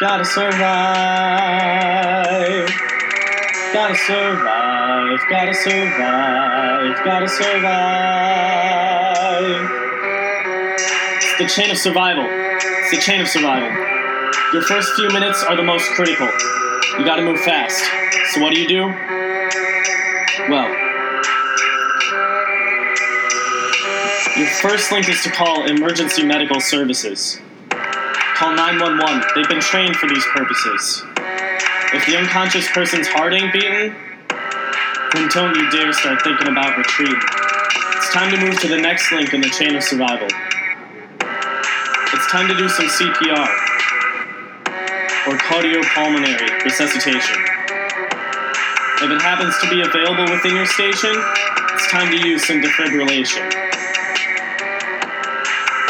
[0.00, 0.54] Gotta survive.
[3.72, 5.20] Gotta survive.
[5.30, 7.04] Gotta survive.
[7.04, 8.34] Gotta survive.
[11.16, 12.26] It's the chain of survival.
[12.28, 13.70] It's the chain of survival.
[14.52, 16.28] Your first few minutes are the most critical.
[16.98, 17.82] You gotta move fast.
[18.32, 18.92] So what do you do?
[20.48, 20.73] Well,
[24.64, 27.38] first link is to call emergency medical services.
[27.68, 29.22] Call 911.
[29.34, 31.04] They've been trained for these purposes.
[31.92, 33.92] If the unconscious person's heart ain't beating,
[35.12, 37.12] then don't you dare start thinking about retreat.
[37.12, 40.28] It's time to move to the next link in the chain of survival.
[40.32, 43.48] It's time to do some CPR
[45.28, 47.36] or cardiopulmonary resuscitation.
[49.04, 53.73] If it happens to be available within your station, it's time to use some defibrillation.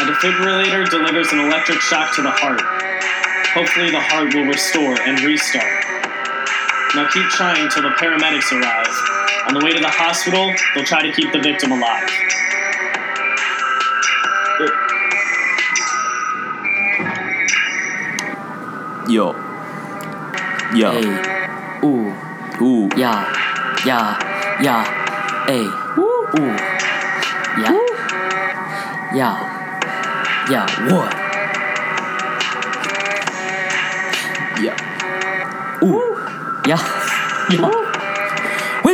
[0.05, 2.61] A defibrillator delivers an electric shock to the heart.
[3.55, 5.65] Hopefully, the heart will restore and restart.
[6.93, 9.47] Now keep trying till the paramedics arrive.
[9.47, 12.07] On the way to the hospital, they'll try to keep the victim alive.
[19.09, 19.33] Yo.
[20.75, 20.91] Yo.
[21.01, 21.81] Hey.
[21.83, 22.13] Ooh.
[22.61, 22.89] Ooh.
[22.95, 23.25] Yeah.
[23.87, 24.61] Yeah.
[24.61, 24.85] Yeah.
[25.47, 25.65] Hey.
[25.97, 26.29] Ooh.
[27.57, 27.73] Yeah.
[29.15, 29.54] Yeah.
[30.47, 30.67] Yeah.
[30.91, 31.11] What?
[34.61, 35.83] Yeah.
[35.83, 36.15] Ooh.
[36.67, 36.77] Yeah.
[37.49, 37.84] Yeah.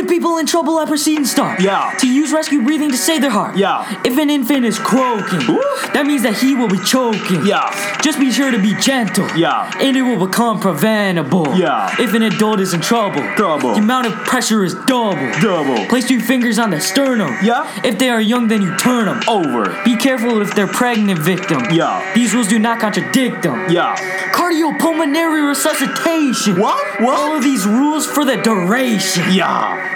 [0.02, 1.60] When people in trouble, I proceed and start.
[1.60, 1.94] Yeah.
[2.00, 3.56] To use rescue breathing to save their heart.
[3.56, 3.86] Yeah.
[4.04, 5.62] If an infant is croaking, Ooh.
[5.94, 7.46] that means that he will be choking.
[7.46, 7.70] Yeah.
[8.02, 9.28] Just be sure to be gentle.
[9.36, 9.70] Yeah.
[9.80, 11.56] And it will become preventable.
[11.56, 11.94] Yeah.
[12.00, 13.22] If an adult is in trouble.
[13.36, 13.74] Trouble.
[13.74, 15.30] The amount of pressure is double.
[15.40, 15.86] Double.
[15.86, 17.36] Place two fingers on the sternum.
[17.40, 17.70] Yeah.
[17.84, 19.20] If they are young, then you turn them.
[19.28, 19.80] Over.
[19.84, 21.62] Be careful if they're pregnant victim.
[21.70, 22.12] Yeah.
[22.12, 23.70] These rules do not contradict them.
[23.70, 23.94] Yeah.
[24.32, 26.58] Cardiopulmonary resuscitation.
[26.58, 27.00] What?
[27.00, 27.16] What?
[27.18, 29.32] Follow these rules for the duration.
[29.32, 29.91] Yeah.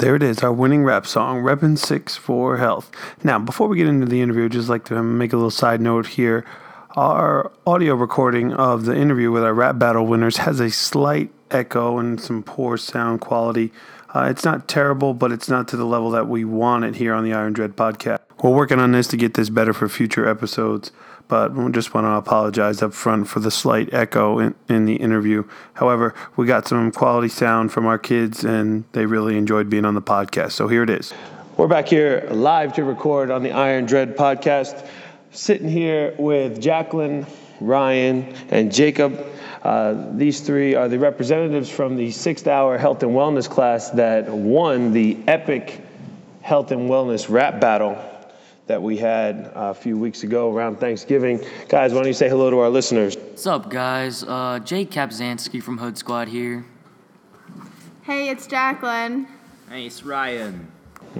[0.00, 2.90] There it is, our winning rap song, Reppin' 6 for Health.
[3.22, 5.82] Now, before we get into the interview, I'd just like to make a little side
[5.82, 6.46] note here.
[6.96, 11.98] Our audio recording of the interview with our rap battle winners has a slight echo
[11.98, 13.74] and some poor sound quality.
[14.14, 17.12] Uh, it's not terrible, but it's not to the level that we want it here
[17.12, 18.20] on the Iron Dread podcast.
[18.42, 20.92] We're working on this to get this better for future episodes,
[21.30, 24.96] but we just want to apologize up front for the slight echo in, in the
[24.96, 25.44] interview.
[25.74, 29.94] However, we got some quality sound from our kids, and they really enjoyed being on
[29.94, 30.52] the podcast.
[30.52, 31.14] So here it is.
[31.56, 34.84] We're back here live to record on the Iron Dread podcast.
[35.30, 37.24] Sitting here with Jacqueline,
[37.60, 39.24] Ryan, and Jacob.
[39.62, 44.28] Uh, these three are the representatives from the sixth hour health and wellness class that
[44.28, 45.80] won the epic
[46.42, 48.09] health and wellness rap battle
[48.66, 51.38] that we had a few weeks ago around Thanksgiving.
[51.68, 53.16] Guys, why don't you say hello to our listeners?
[53.16, 54.22] What's up, guys?
[54.22, 56.64] Uh, Jake Kapzansky from Hood Squad here.
[58.02, 59.26] Hey, it's Jacqueline.
[59.68, 60.68] Hey, it's Ryan.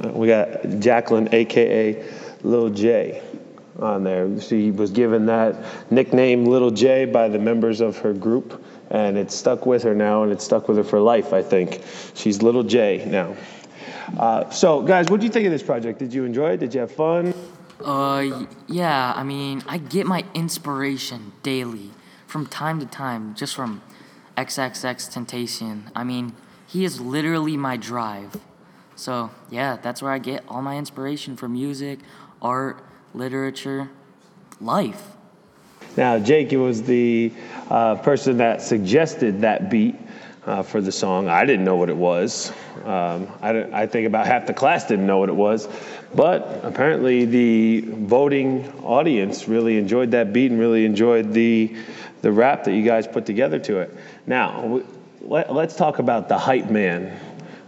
[0.03, 2.09] Uh, We got Jacqueline, aka
[2.43, 3.23] Lil J,
[3.81, 4.41] on there.
[4.41, 5.57] She was given that
[5.91, 10.23] nickname Little J by the members of her group, and it's stuck with her now,
[10.23, 11.83] and it's stuck with her for life, I think.
[12.15, 13.35] She's Little J now.
[14.19, 15.99] Uh, so, guys, what do you think of this project?
[15.99, 16.61] Did you enjoy it?
[16.61, 17.35] Did you have fun?
[17.83, 21.91] Uh, yeah, I mean, I get my inspiration daily,
[22.27, 23.83] from time to time, just from
[24.37, 25.91] XXXTentacion.
[25.95, 26.35] I mean,
[26.67, 28.37] he is literally my drive.
[28.97, 32.01] So, yeah, that's where I get all my inspiration for music,
[32.43, 33.91] art, literature,
[34.61, 35.03] life.
[35.97, 37.33] Now, Jake it was the
[37.69, 39.97] uh, person that suggested that beat
[40.47, 41.29] uh, for the song.
[41.29, 42.51] I didn't know what it was.
[42.85, 45.69] Um, I, I think about half the class didn't know what it was.
[46.15, 51.77] But apparently, the voting audience really enjoyed that beat and really enjoyed the,
[52.23, 53.97] the rap that you guys put together to it.
[54.27, 54.83] Now,
[55.21, 57.19] let, let's talk about the hype man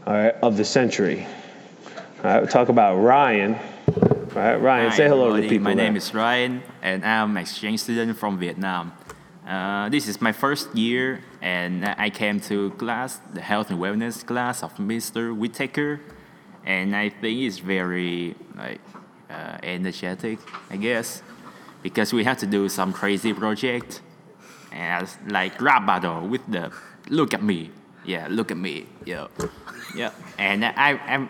[0.07, 1.27] right, of the century.
[2.19, 3.55] All right, we'll talk about Ryan.
[3.55, 5.49] All right, Ryan, Hi, say hello to everybody.
[5.49, 5.65] people.
[5.65, 8.93] My name is Ryan, and I'm an exchange student from Vietnam.
[9.47, 14.25] Uh, this is my first year, and I came to class, the health and wellness
[14.25, 15.37] class of Mr.
[15.37, 16.01] Whitaker,
[16.65, 18.81] and I think it's very like
[19.29, 20.39] uh, energetic,
[20.71, 21.23] I guess,
[21.83, 24.01] because we have to do some crazy project,
[24.71, 26.71] and like rap battle with the
[27.09, 27.73] look at me,
[28.05, 29.27] yeah, look at me, yeah,
[29.97, 31.29] yeah, and I I'm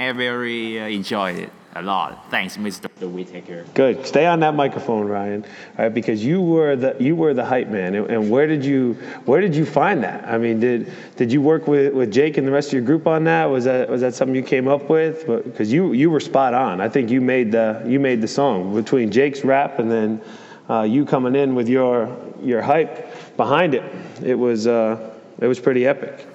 [0.00, 1.52] I very uh, enjoyed it.
[1.74, 2.30] A lot.
[2.30, 2.88] Thanks, Mr.
[3.10, 3.64] Whitaker.
[3.74, 4.06] Good.
[4.06, 5.44] Stay on that microphone, Ryan.
[5.78, 8.64] All right, because you were the you were the hype man, and, and where did
[8.64, 8.94] you
[9.24, 10.28] where did you find that?
[10.28, 13.06] I mean, did did you work with, with Jake and the rest of your group
[13.06, 13.46] on that?
[13.46, 15.26] Was that was that something you came up with?
[15.26, 16.80] Because you you were spot on.
[16.80, 20.20] I think you made the you made the song between Jake's rap and then
[20.68, 23.84] uh, you coming in with your your hype behind it.
[24.22, 26.26] It was uh, it was pretty epic.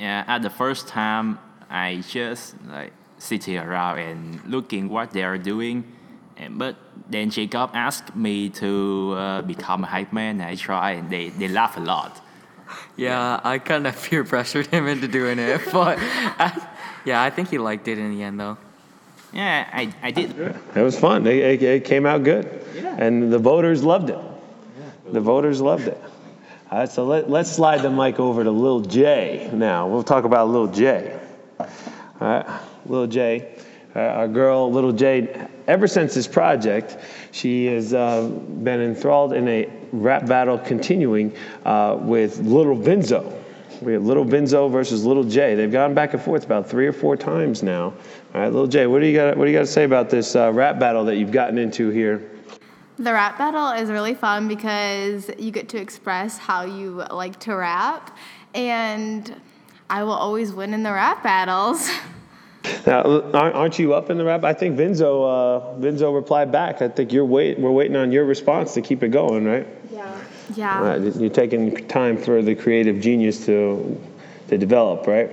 [0.00, 5.38] Yeah, at the first time, I just like sitting around and looking what they are
[5.38, 5.84] doing.
[6.36, 6.76] And, but
[7.08, 10.40] then Jacob asked me to uh, become a hype man.
[10.40, 12.20] I try, and they, they laugh a lot.
[12.96, 16.68] Yeah, I kind of peer pressured him into doing it, but I,
[17.04, 18.56] yeah, I think he liked it in the end though.
[19.32, 20.36] Yeah, I, I did.
[20.74, 21.24] It was fun.
[21.26, 22.46] It, it, it came out good,
[22.98, 24.18] and the voters loved it.
[25.12, 26.00] The voters loved it.
[26.70, 29.88] All right, so let, let's slide the mic over to Lil J now.
[29.88, 31.18] We'll talk about Lil J.
[31.58, 31.66] All
[32.20, 33.54] right, Lil J,
[33.94, 35.46] uh, our girl little J.
[35.66, 36.96] Ever since this project,
[37.32, 43.36] she has uh, been enthralled in a rap battle continuing uh, with Little Vinzo.
[43.82, 45.54] We have Little Vinzo versus Little J.
[45.54, 47.94] They've gone back and forth about three or four times now.
[48.34, 49.36] All right, Little J, what do you got?
[49.36, 51.88] What do you got to say about this uh, rap battle that you've gotten into
[51.90, 52.30] here?
[52.98, 57.56] The rap battle is really fun because you get to express how you like to
[57.56, 58.16] rap,
[58.54, 59.34] and
[59.88, 61.90] I will always win in the rap battles.
[62.86, 63.02] Now,
[63.32, 64.44] aren't aren't you up in the rap?
[64.44, 66.82] I think Vinzo, uh, Vinzo replied back.
[66.82, 69.66] I think you're wait, we're waiting on your response to keep it going, right?
[69.92, 70.20] Yeah.
[70.56, 70.78] Yeah.
[70.78, 74.00] All right, you're taking time for the creative genius to
[74.48, 75.30] to develop, right?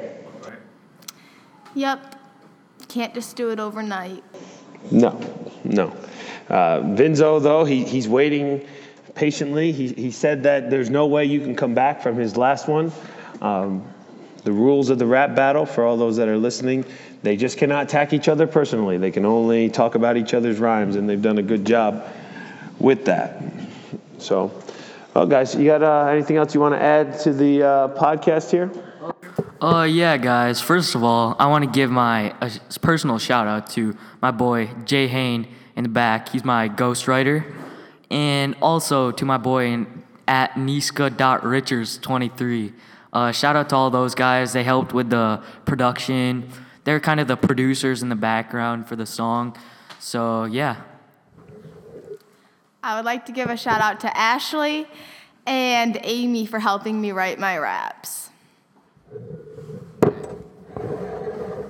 [1.76, 2.16] Yep.
[2.88, 4.24] Can't just do it overnight.
[4.92, 5.20] No,
[5.64, 5.96] no.
[6.50, 8.66] Uh, Vinzo, though, he, he's waiting
[9.16, 9.72] patiently.
[9.72, 12.92] He, he said that there's no way you can come back from his last one.
[13.42, 13.86] Um,
[14.44, 16.86] the rules of the rap battle, for all those that are listening,
[17.24, 18.98] they just cannot attack each other personally.
[18.98, 22.06] They can only talk about each other's rhymes, and they've done a good job
[22.80, 23.42] with that.
[24.20, 24.52] So,
[25.14, 28.52] well, guys, you got uh, anything else you want to add to the uh, podcast
[28.52, 28.72] here?
[29.62, 30.62] Uh, yeah, guys.
[30.62, 32.52] First of all, I want to give my a
[32.82, 36.30] personal shout out to my boy Jay Hain in the back.
[36.30, 37.52] He's my ghostwriter,
[38.12, 42.74] and also to my boy in, at Niska.Richards23.
[43.14, 44.54] Uh, shout out to all those guys.
[44.54, 46.52] They helped with the production.
[46.88, 49.58] They're kind of the producers in the background for the song.
[50.00, 50.78] So yeah,
[52.82, 54.88] I would like to give a shout out to Ashley
[55.46, 58.30] and Amy for helping me write my raps.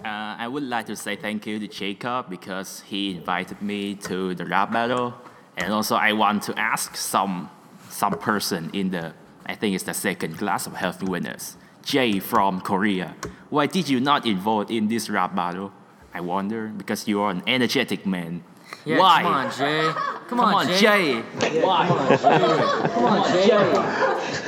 [0.05, 4.35] Uh, I would like to say thank you to Jacob because he invited me to
[4.35, 5.15] the rap battle,
[5.57, 7.49] and also I want to ask some
[7.89, 9.15] some person in the
[9.47, 11.57] I think it's the second class of health winners,
[11.87, 13.15] Jay from Korea.
[13.49, 15.71] Why did you not involve in this rap battle?
[16.13, 18.43] I wonder because you are an energetic man.
[18.83, 18.99] yeah.
[18.99, 19.21] Why?
[19.23, 20.16] Come on, Jay.
[20.27, 21.21] Come, Come on, Jay.
[21.61, 21.87] Why?
[21.87, 23.47] Come on, Jay.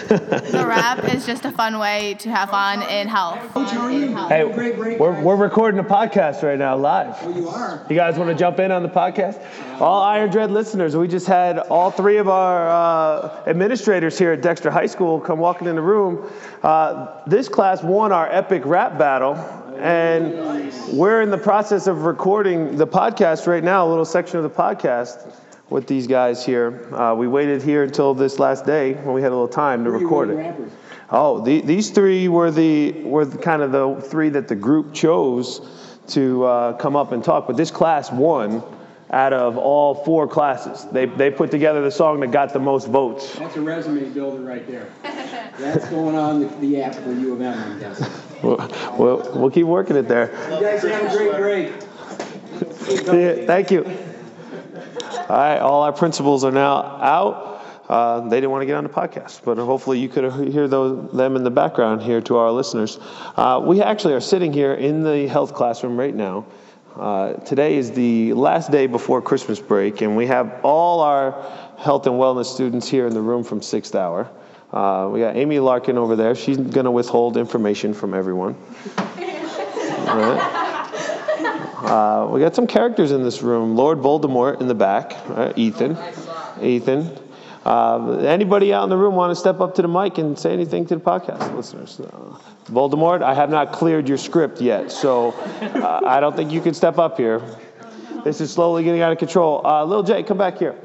[0.10, 3.40] The rap is just a fun way to have fun in health.
[4.28, 7.16] Hey, we're, we're recording a podcast right now live.
[7.22, 7.86] Oh, you are?
[7.90, 9.42] You guys want to jump in on the podcast?
[9.80, 14.42] All Iron Dread listeners, we just had all three of our uh, administrators here at
[14.42, 16.30] Dexter High School come walking in the room.
[16.62, 19.36] Uh, this class won our epic rap battle,
[19.78, 24.44] and we're in the process of recording the podcast right now, a little section of
[24.44, 25.34] the podcast
[25.70, 26.94] with these guys here.
[26.94, 29.92] Uh, we waited here until this last day when we had a little time to
[29.92, 30.56] record it.
[31.12, 34.94] Oh, the, these three were the were the, kind of the three that the group
[34.94, 35.62] chose
[36.10, 37.48] to uh, come up and talk.
[37.48, 38.64] But this class won
[39.12, 40.86] out of all four classes.
[40.92, 43.34] They they put together the song that got the most votes.
[43.36, 44.88] That's a resume builder right there.
[45.58, 48.08] That's going on the, the app for U of M, I'm guessing.
[48.44, 48.58] We'll,
[48.98, 50.32] we'll, we'll keep working it there.
[50.54, 51.74] You guys have a great break.
[53.08, 53.84] Yeah, thank you.
[55.18, 57.50] All right, all our principals are now out.
[57.90, 61.12] Uh, they didn't want to get on the podcast, but hopefully you could hear those,
[61.12, 63.00] them in the background here to our listeners.
[63.36, 66.46] Uh, we actually are sitting here in the health classroom right now.
[66.96, 71.32] Uh, today is the last day before Christmas break, and we have all our
[71.78, 74.30] health and wellness students here in the room from Sixth Hour.
[74.72, 76.36] Uh, we got Amy Larkin over there.
[76.36, 78.56] She's going to withhold information from everyone.
[79.00, 80.56] All right.
[81.82, 83.76] Uh, we got some characters in this room.
[83.76, 85.14] Lord Voldemort in the back.
[85.30, 85.98] Uh, Ethan.
[86.62, 87.18] Ethan.
[87.66, 90.54] Uh, anybody out in the room want to step up to the mic and say
[90.54, 92.00] anything to the podcast listeners?
[92.00, 96.62] Uh, Voldemort, I have not cleared your script yet, so uh, I don't think you
[96.62, 97.42] can step up here.
[98.24, 99.66] This is slowly getting out of control.
[99.66, 100.76] Uh, Lil J, come back here.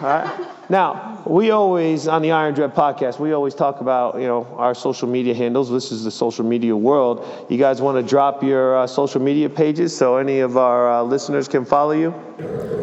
[0.00, 0.70] Right.
[0.70, 4.74] Now, we always, on the Iron Dread podcast, we always talk about, you know, our
[4.74, 5.70] social media handles.
[5.70, 7.26] This is the social media world.
[7.48, 11.02] You guys want to drop your uh, social media pages so any of our uh,
[11.02, 12.14] listeners can follow you?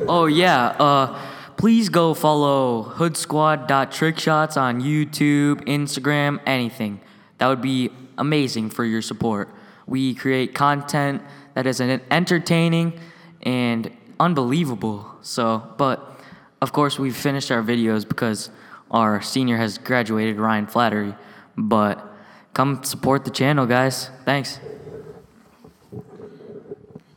[0.07, 0.67] Oh yeah.
[0.79, 1.19] Uh,
[1.57, 6.99] please go follow HoodSquad.trickshots on YouTube, Instagram, anything.
[7.37, 9.49] That would be amazing for your support.
[9.87, 11.21] We create content
[11.53, 12.99] that is en- entertaining
[13.43, 15.15] and unbelievable.
[15.21, 16.14] So, but
[16.65, 18.49] of course, we've finished our videos because
[18.89, 21.13] our senior has graduated, Ryan Flattery.
[21.55, 22.03] But
[22.55, 24.09] come support the channel, guys.
[24.25, 24.59] Thanks.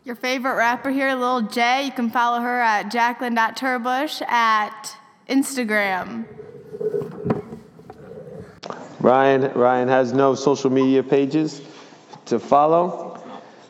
[0.05, 1.87] Your favorite rapper here, Lil J.
[1.87, 4.95] You can follow her at Jacqueline.Turbush at
[5.31, 6.27] Instagram.
[9.01, 11.63] Ryan, Ryan has no social media pages
[12.27, 13.08] to follow.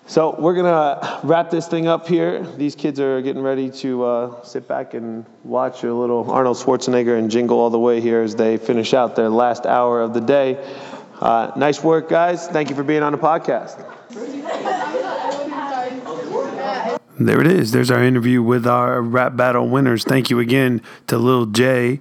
[0.08, 2.42] So we're gonna wrap this thing up here.
[2.56, 7.18] These kids are getting ready to uh, sit back and watch a little Arnold Schwarzenegger
[7.18, 10.22] and Jingle All the Way here as they finish out their last hour of the
[10.22, 10.56] day.
[11.20, 12.48] Uh, nice work, guys.
[12.48, 13.84] Thank you for being on the podcast.
[17.20, 17.72] There it is.
[17.72, 20.04] There's our interview with our rap battle winners.
[20.04, 22.00] Thank you again to Lil J,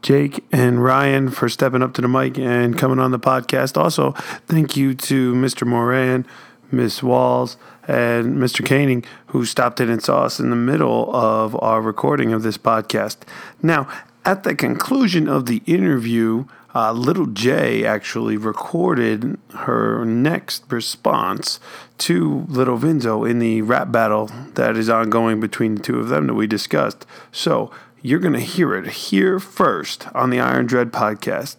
[0.00, 3.76] Jake, and Ryan for stepping up to the mic and coming on the podcast.
[3.76, 4.12] Also,
[4.46, 5.66] thank you to Mr.
[5.66, 6.24] Moran,
[6.72, 7.56] Miss Walls,
[7.86, 8.64] and Mr.
[8.64, 12.58] Caning, who stopped in and saw us in the middle of our recording of this
[12.58, 13.18] podcast.
[13.62, 13.88] Now,
[14.24, 21.60] at the conclusion of the interview, uh, Little J actually recorded her next response
[21.98, 26.28] to Little Vinzo in the rap battle that is ongoing between the two of them
[26.28, 27.04] that we discussed.
[27.30, 27.70] So
[28.00, 31.56] you're going to hear it here first on the Iron Dread podcast.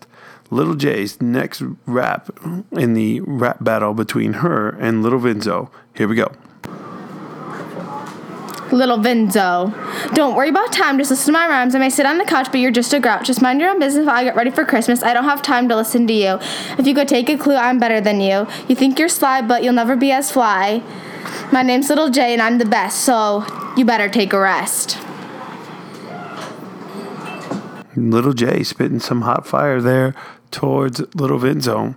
[0.53, 2.29] Little J's next rap
[2.71, 5.71] in the rap battle between her and Little Vinzo.
[5.95, 6.31] Here we go.
[8.71, 9.73] Little Vinzo.
[10.13, 11.75] Don't worry about time, just listen to my rhymes.
[11.75, 13.27] I may sit on the couch, but you're just a grouch.
[13.27, 15.03] Just mind your own business while I get ready for Christmas.
[15.03, 16.39] I don't have time to listen to you.
[16.77, 18.47] If you could take a clue, I'm better than you.
[18.67, 20.83] You think you're sly, but you'll never be as fly.
[21.51, 23.45] My name's Little J, and I'm the best, so
[23.77, 24.97] you better take a rest.
[27.95, 30.15] Little J spitting some hot fire there
[30.53, 31.95] towards Little Vinzo.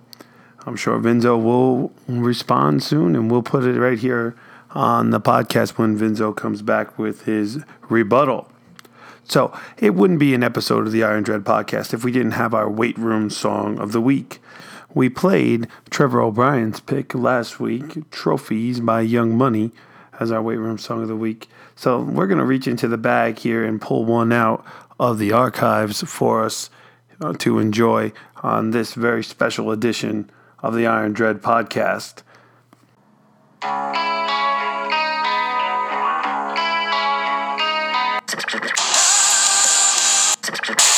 [0.65, 4.35] I'm sure Vinzo will respond soon, and we'll put it right here
[4.71, 8.51] on the podcast when Vinzo comes back with his rebuttal.
[9.25, 12.55] So it wouldn't be an episode of the Iron Dread podcast if we didn't have
[12.55, 14.41] our weight room song of the week.
[14.95, 19.73] We played Trevor O'Brien's pick last week, Trophies by Young Money,
[20.19, 21.49] as our weight room song of the week.
[21.75, 24.65] So we're going to reach into the bag here and pull one out
[24.99, 26.71] of the archives for us
[27.21, 28.13] uh, to enjoy
[28.43, 30.31] on this very special edition
[30.63, 32.23] of the Iron Dread podcast.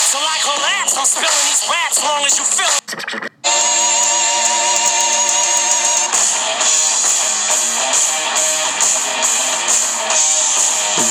[0.09, 3.29] So like collapse, I'm spilling these raps long as you feel it.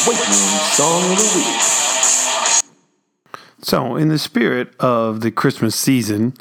[0.07, 1.66] Weight room song of the week.
[3.67, 6.35] So, in the spirit of the Christmas season,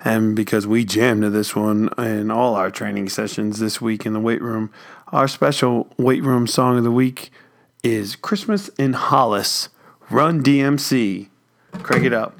[0.00, 4.14] and because we jammed to this one in all our training sessions this week in
[4.14, 4.72] the weight room,
[5.12, 7.30] our special weight room song of the week
[7.84, 9.68] is Christmas in Hollis,
[10.10, 11.28] Run DMC.
[11.84, 12.36] Crank it up.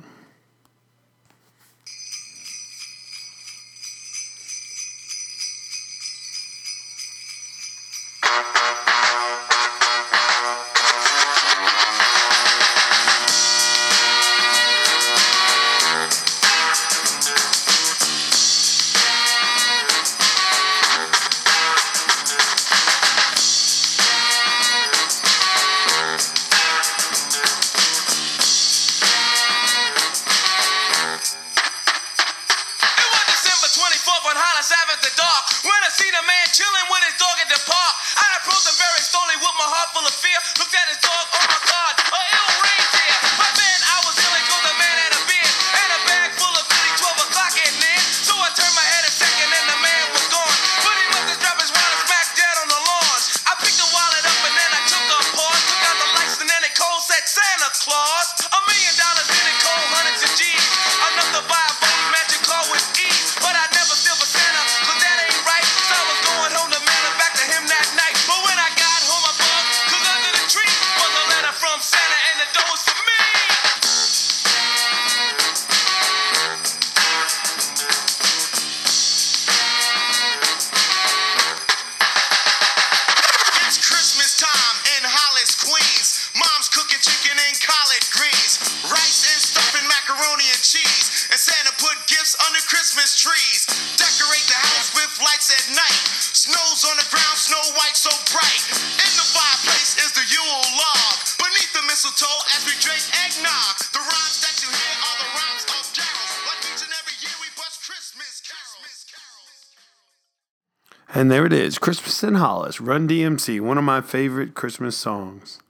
[111.14, 115.60] And there it is Christmas in Hollis, Run DMC, one of my favorite Christmas songs.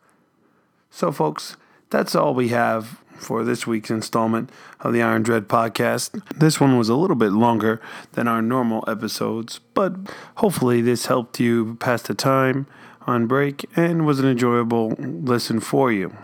[0.91, 1.57] So, folks,
[1.91, 6.23] that's all we have for this week's installment of the Iron Dread podcast.
[6.39, 7.81] This one was a little bit longer
[8.13, 9.95] than our normal episodes, but
[10.37, 12.67] hopefully, this helped you pass the time
[13.07, 16.17] on break and was an enjoyable listen for you.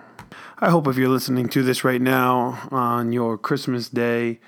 [0.61, 4.41] I hope if you're listening to this right now on your Christmas day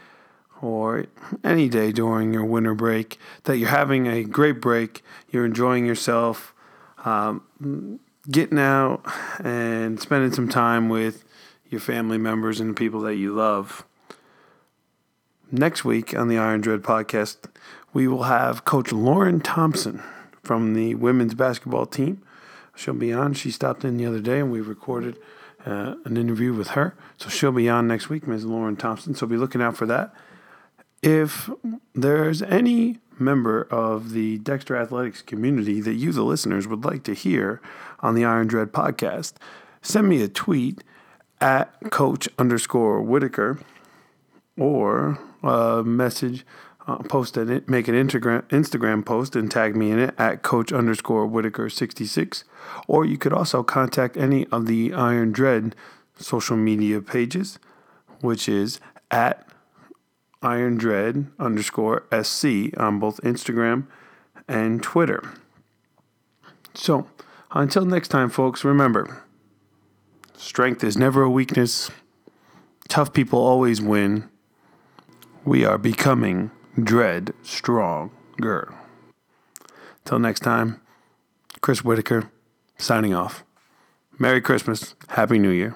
[0.61, 1.07] or
[1.45, 6.53] any day during your winter break that you're having a great break, you're enjoying yourself,
[7.05, 9.03] um, getting out
[9.45, 11.25] and spending some time with
[11.69, 13.85] your family members and people that you love.
[15.53, 17.37] Next week on the Iron Dread podcast,
[17.93, 20.03] we will have Coach Lauren Thompson
[20.43, 22.21] from the women's basketball team.
[22.75, 23.33] She'll be on.
[23.35, 25.17] She stopped in the other day and we recorded
[25.67, 26.95] uh, an interview with her.
[27.17, 28.45] So she'll be on next week, Ms.
[28.45, 29.15] Lauren Thompson.
[29.15, 30.13] So be looking out for that.
[31.03, 31.51] If
[31.95, 37.15] there's any member of the Dexter Athletics community that you, the listeners, would like to
[37.15, 37.61] hear
[38.01, 39.35] on the Iron Dread podcast,
[39.83, 40.83] send me a tweet
[41.41, 43.59] at coach underscore Whitaker
[44.59, 46.45] or a message,
[46.87, 50.73] uh, post it, make an Instagram, Instagram post and tag me in it at coach
[50.73, 52.45] underscore Whitaker 66.
[52.87, 55.75] Or you could also contact any of the Iron Dread
[56.17, 57.59] social media pages,
[58.21, 59.47] which is at
[60.43, 63.87] Iron Dread underscore SC on both Instagram
[64.49, 65.35] and Twitter.
[66.75, 67.07] So,
[67.53, 69.23] until next time, folks, remember
[70.37, 71.91] strength is never a weakness,
[72.89, 74.29] tough people always win.
[75.45, 78.75] We are becoming dread stronger.
[80.05, 80.81] Till next time,
[81.61, 82.31] Chris Whitaker
[82.79, 83.45] signing off.
[84.19, 84.95] Merry Christmas.
[85.09, 85.75] Happy New Year.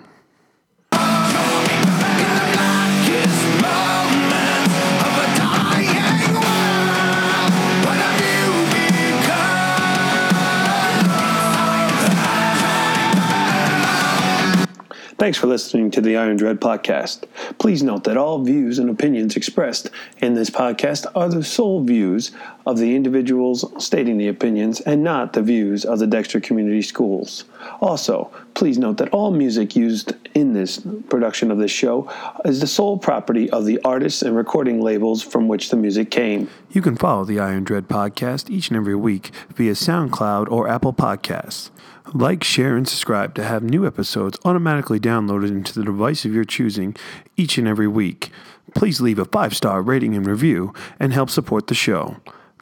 [15.25, 17.25] Thanks for listening to the Iron Dread podcast.
[17.59, 22.31] Please note that all views and opinions expressed in this podcast are the sole views
[22.67, 27.45] of the individuals stating the opinions and not the views of the Dexter Community Schools.
[27.81, 32.07] Also, please note that all music used in this production of this show
[32.45, 36.51] is the sole property of the artists and recording labels from which the music came.
[36.71, 40.93] You can follow the Iron Dread podcast each and every week via SoundCloud or Apple
[40.93, 41.71] Podcasts.
[42.13, 46.45] Like, share, and subscribe to have new episodes automatically downloaded into the device of your
[46.45, 46.95] choosing
[47.37, 48.31] each and every week.
[48.75, 52.17] Please leave a five star rating and review and help support the show.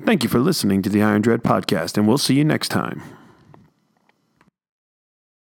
[0.05, 3.03] Thank you for listening to the Iron Dread podcast, and we'll see you next time.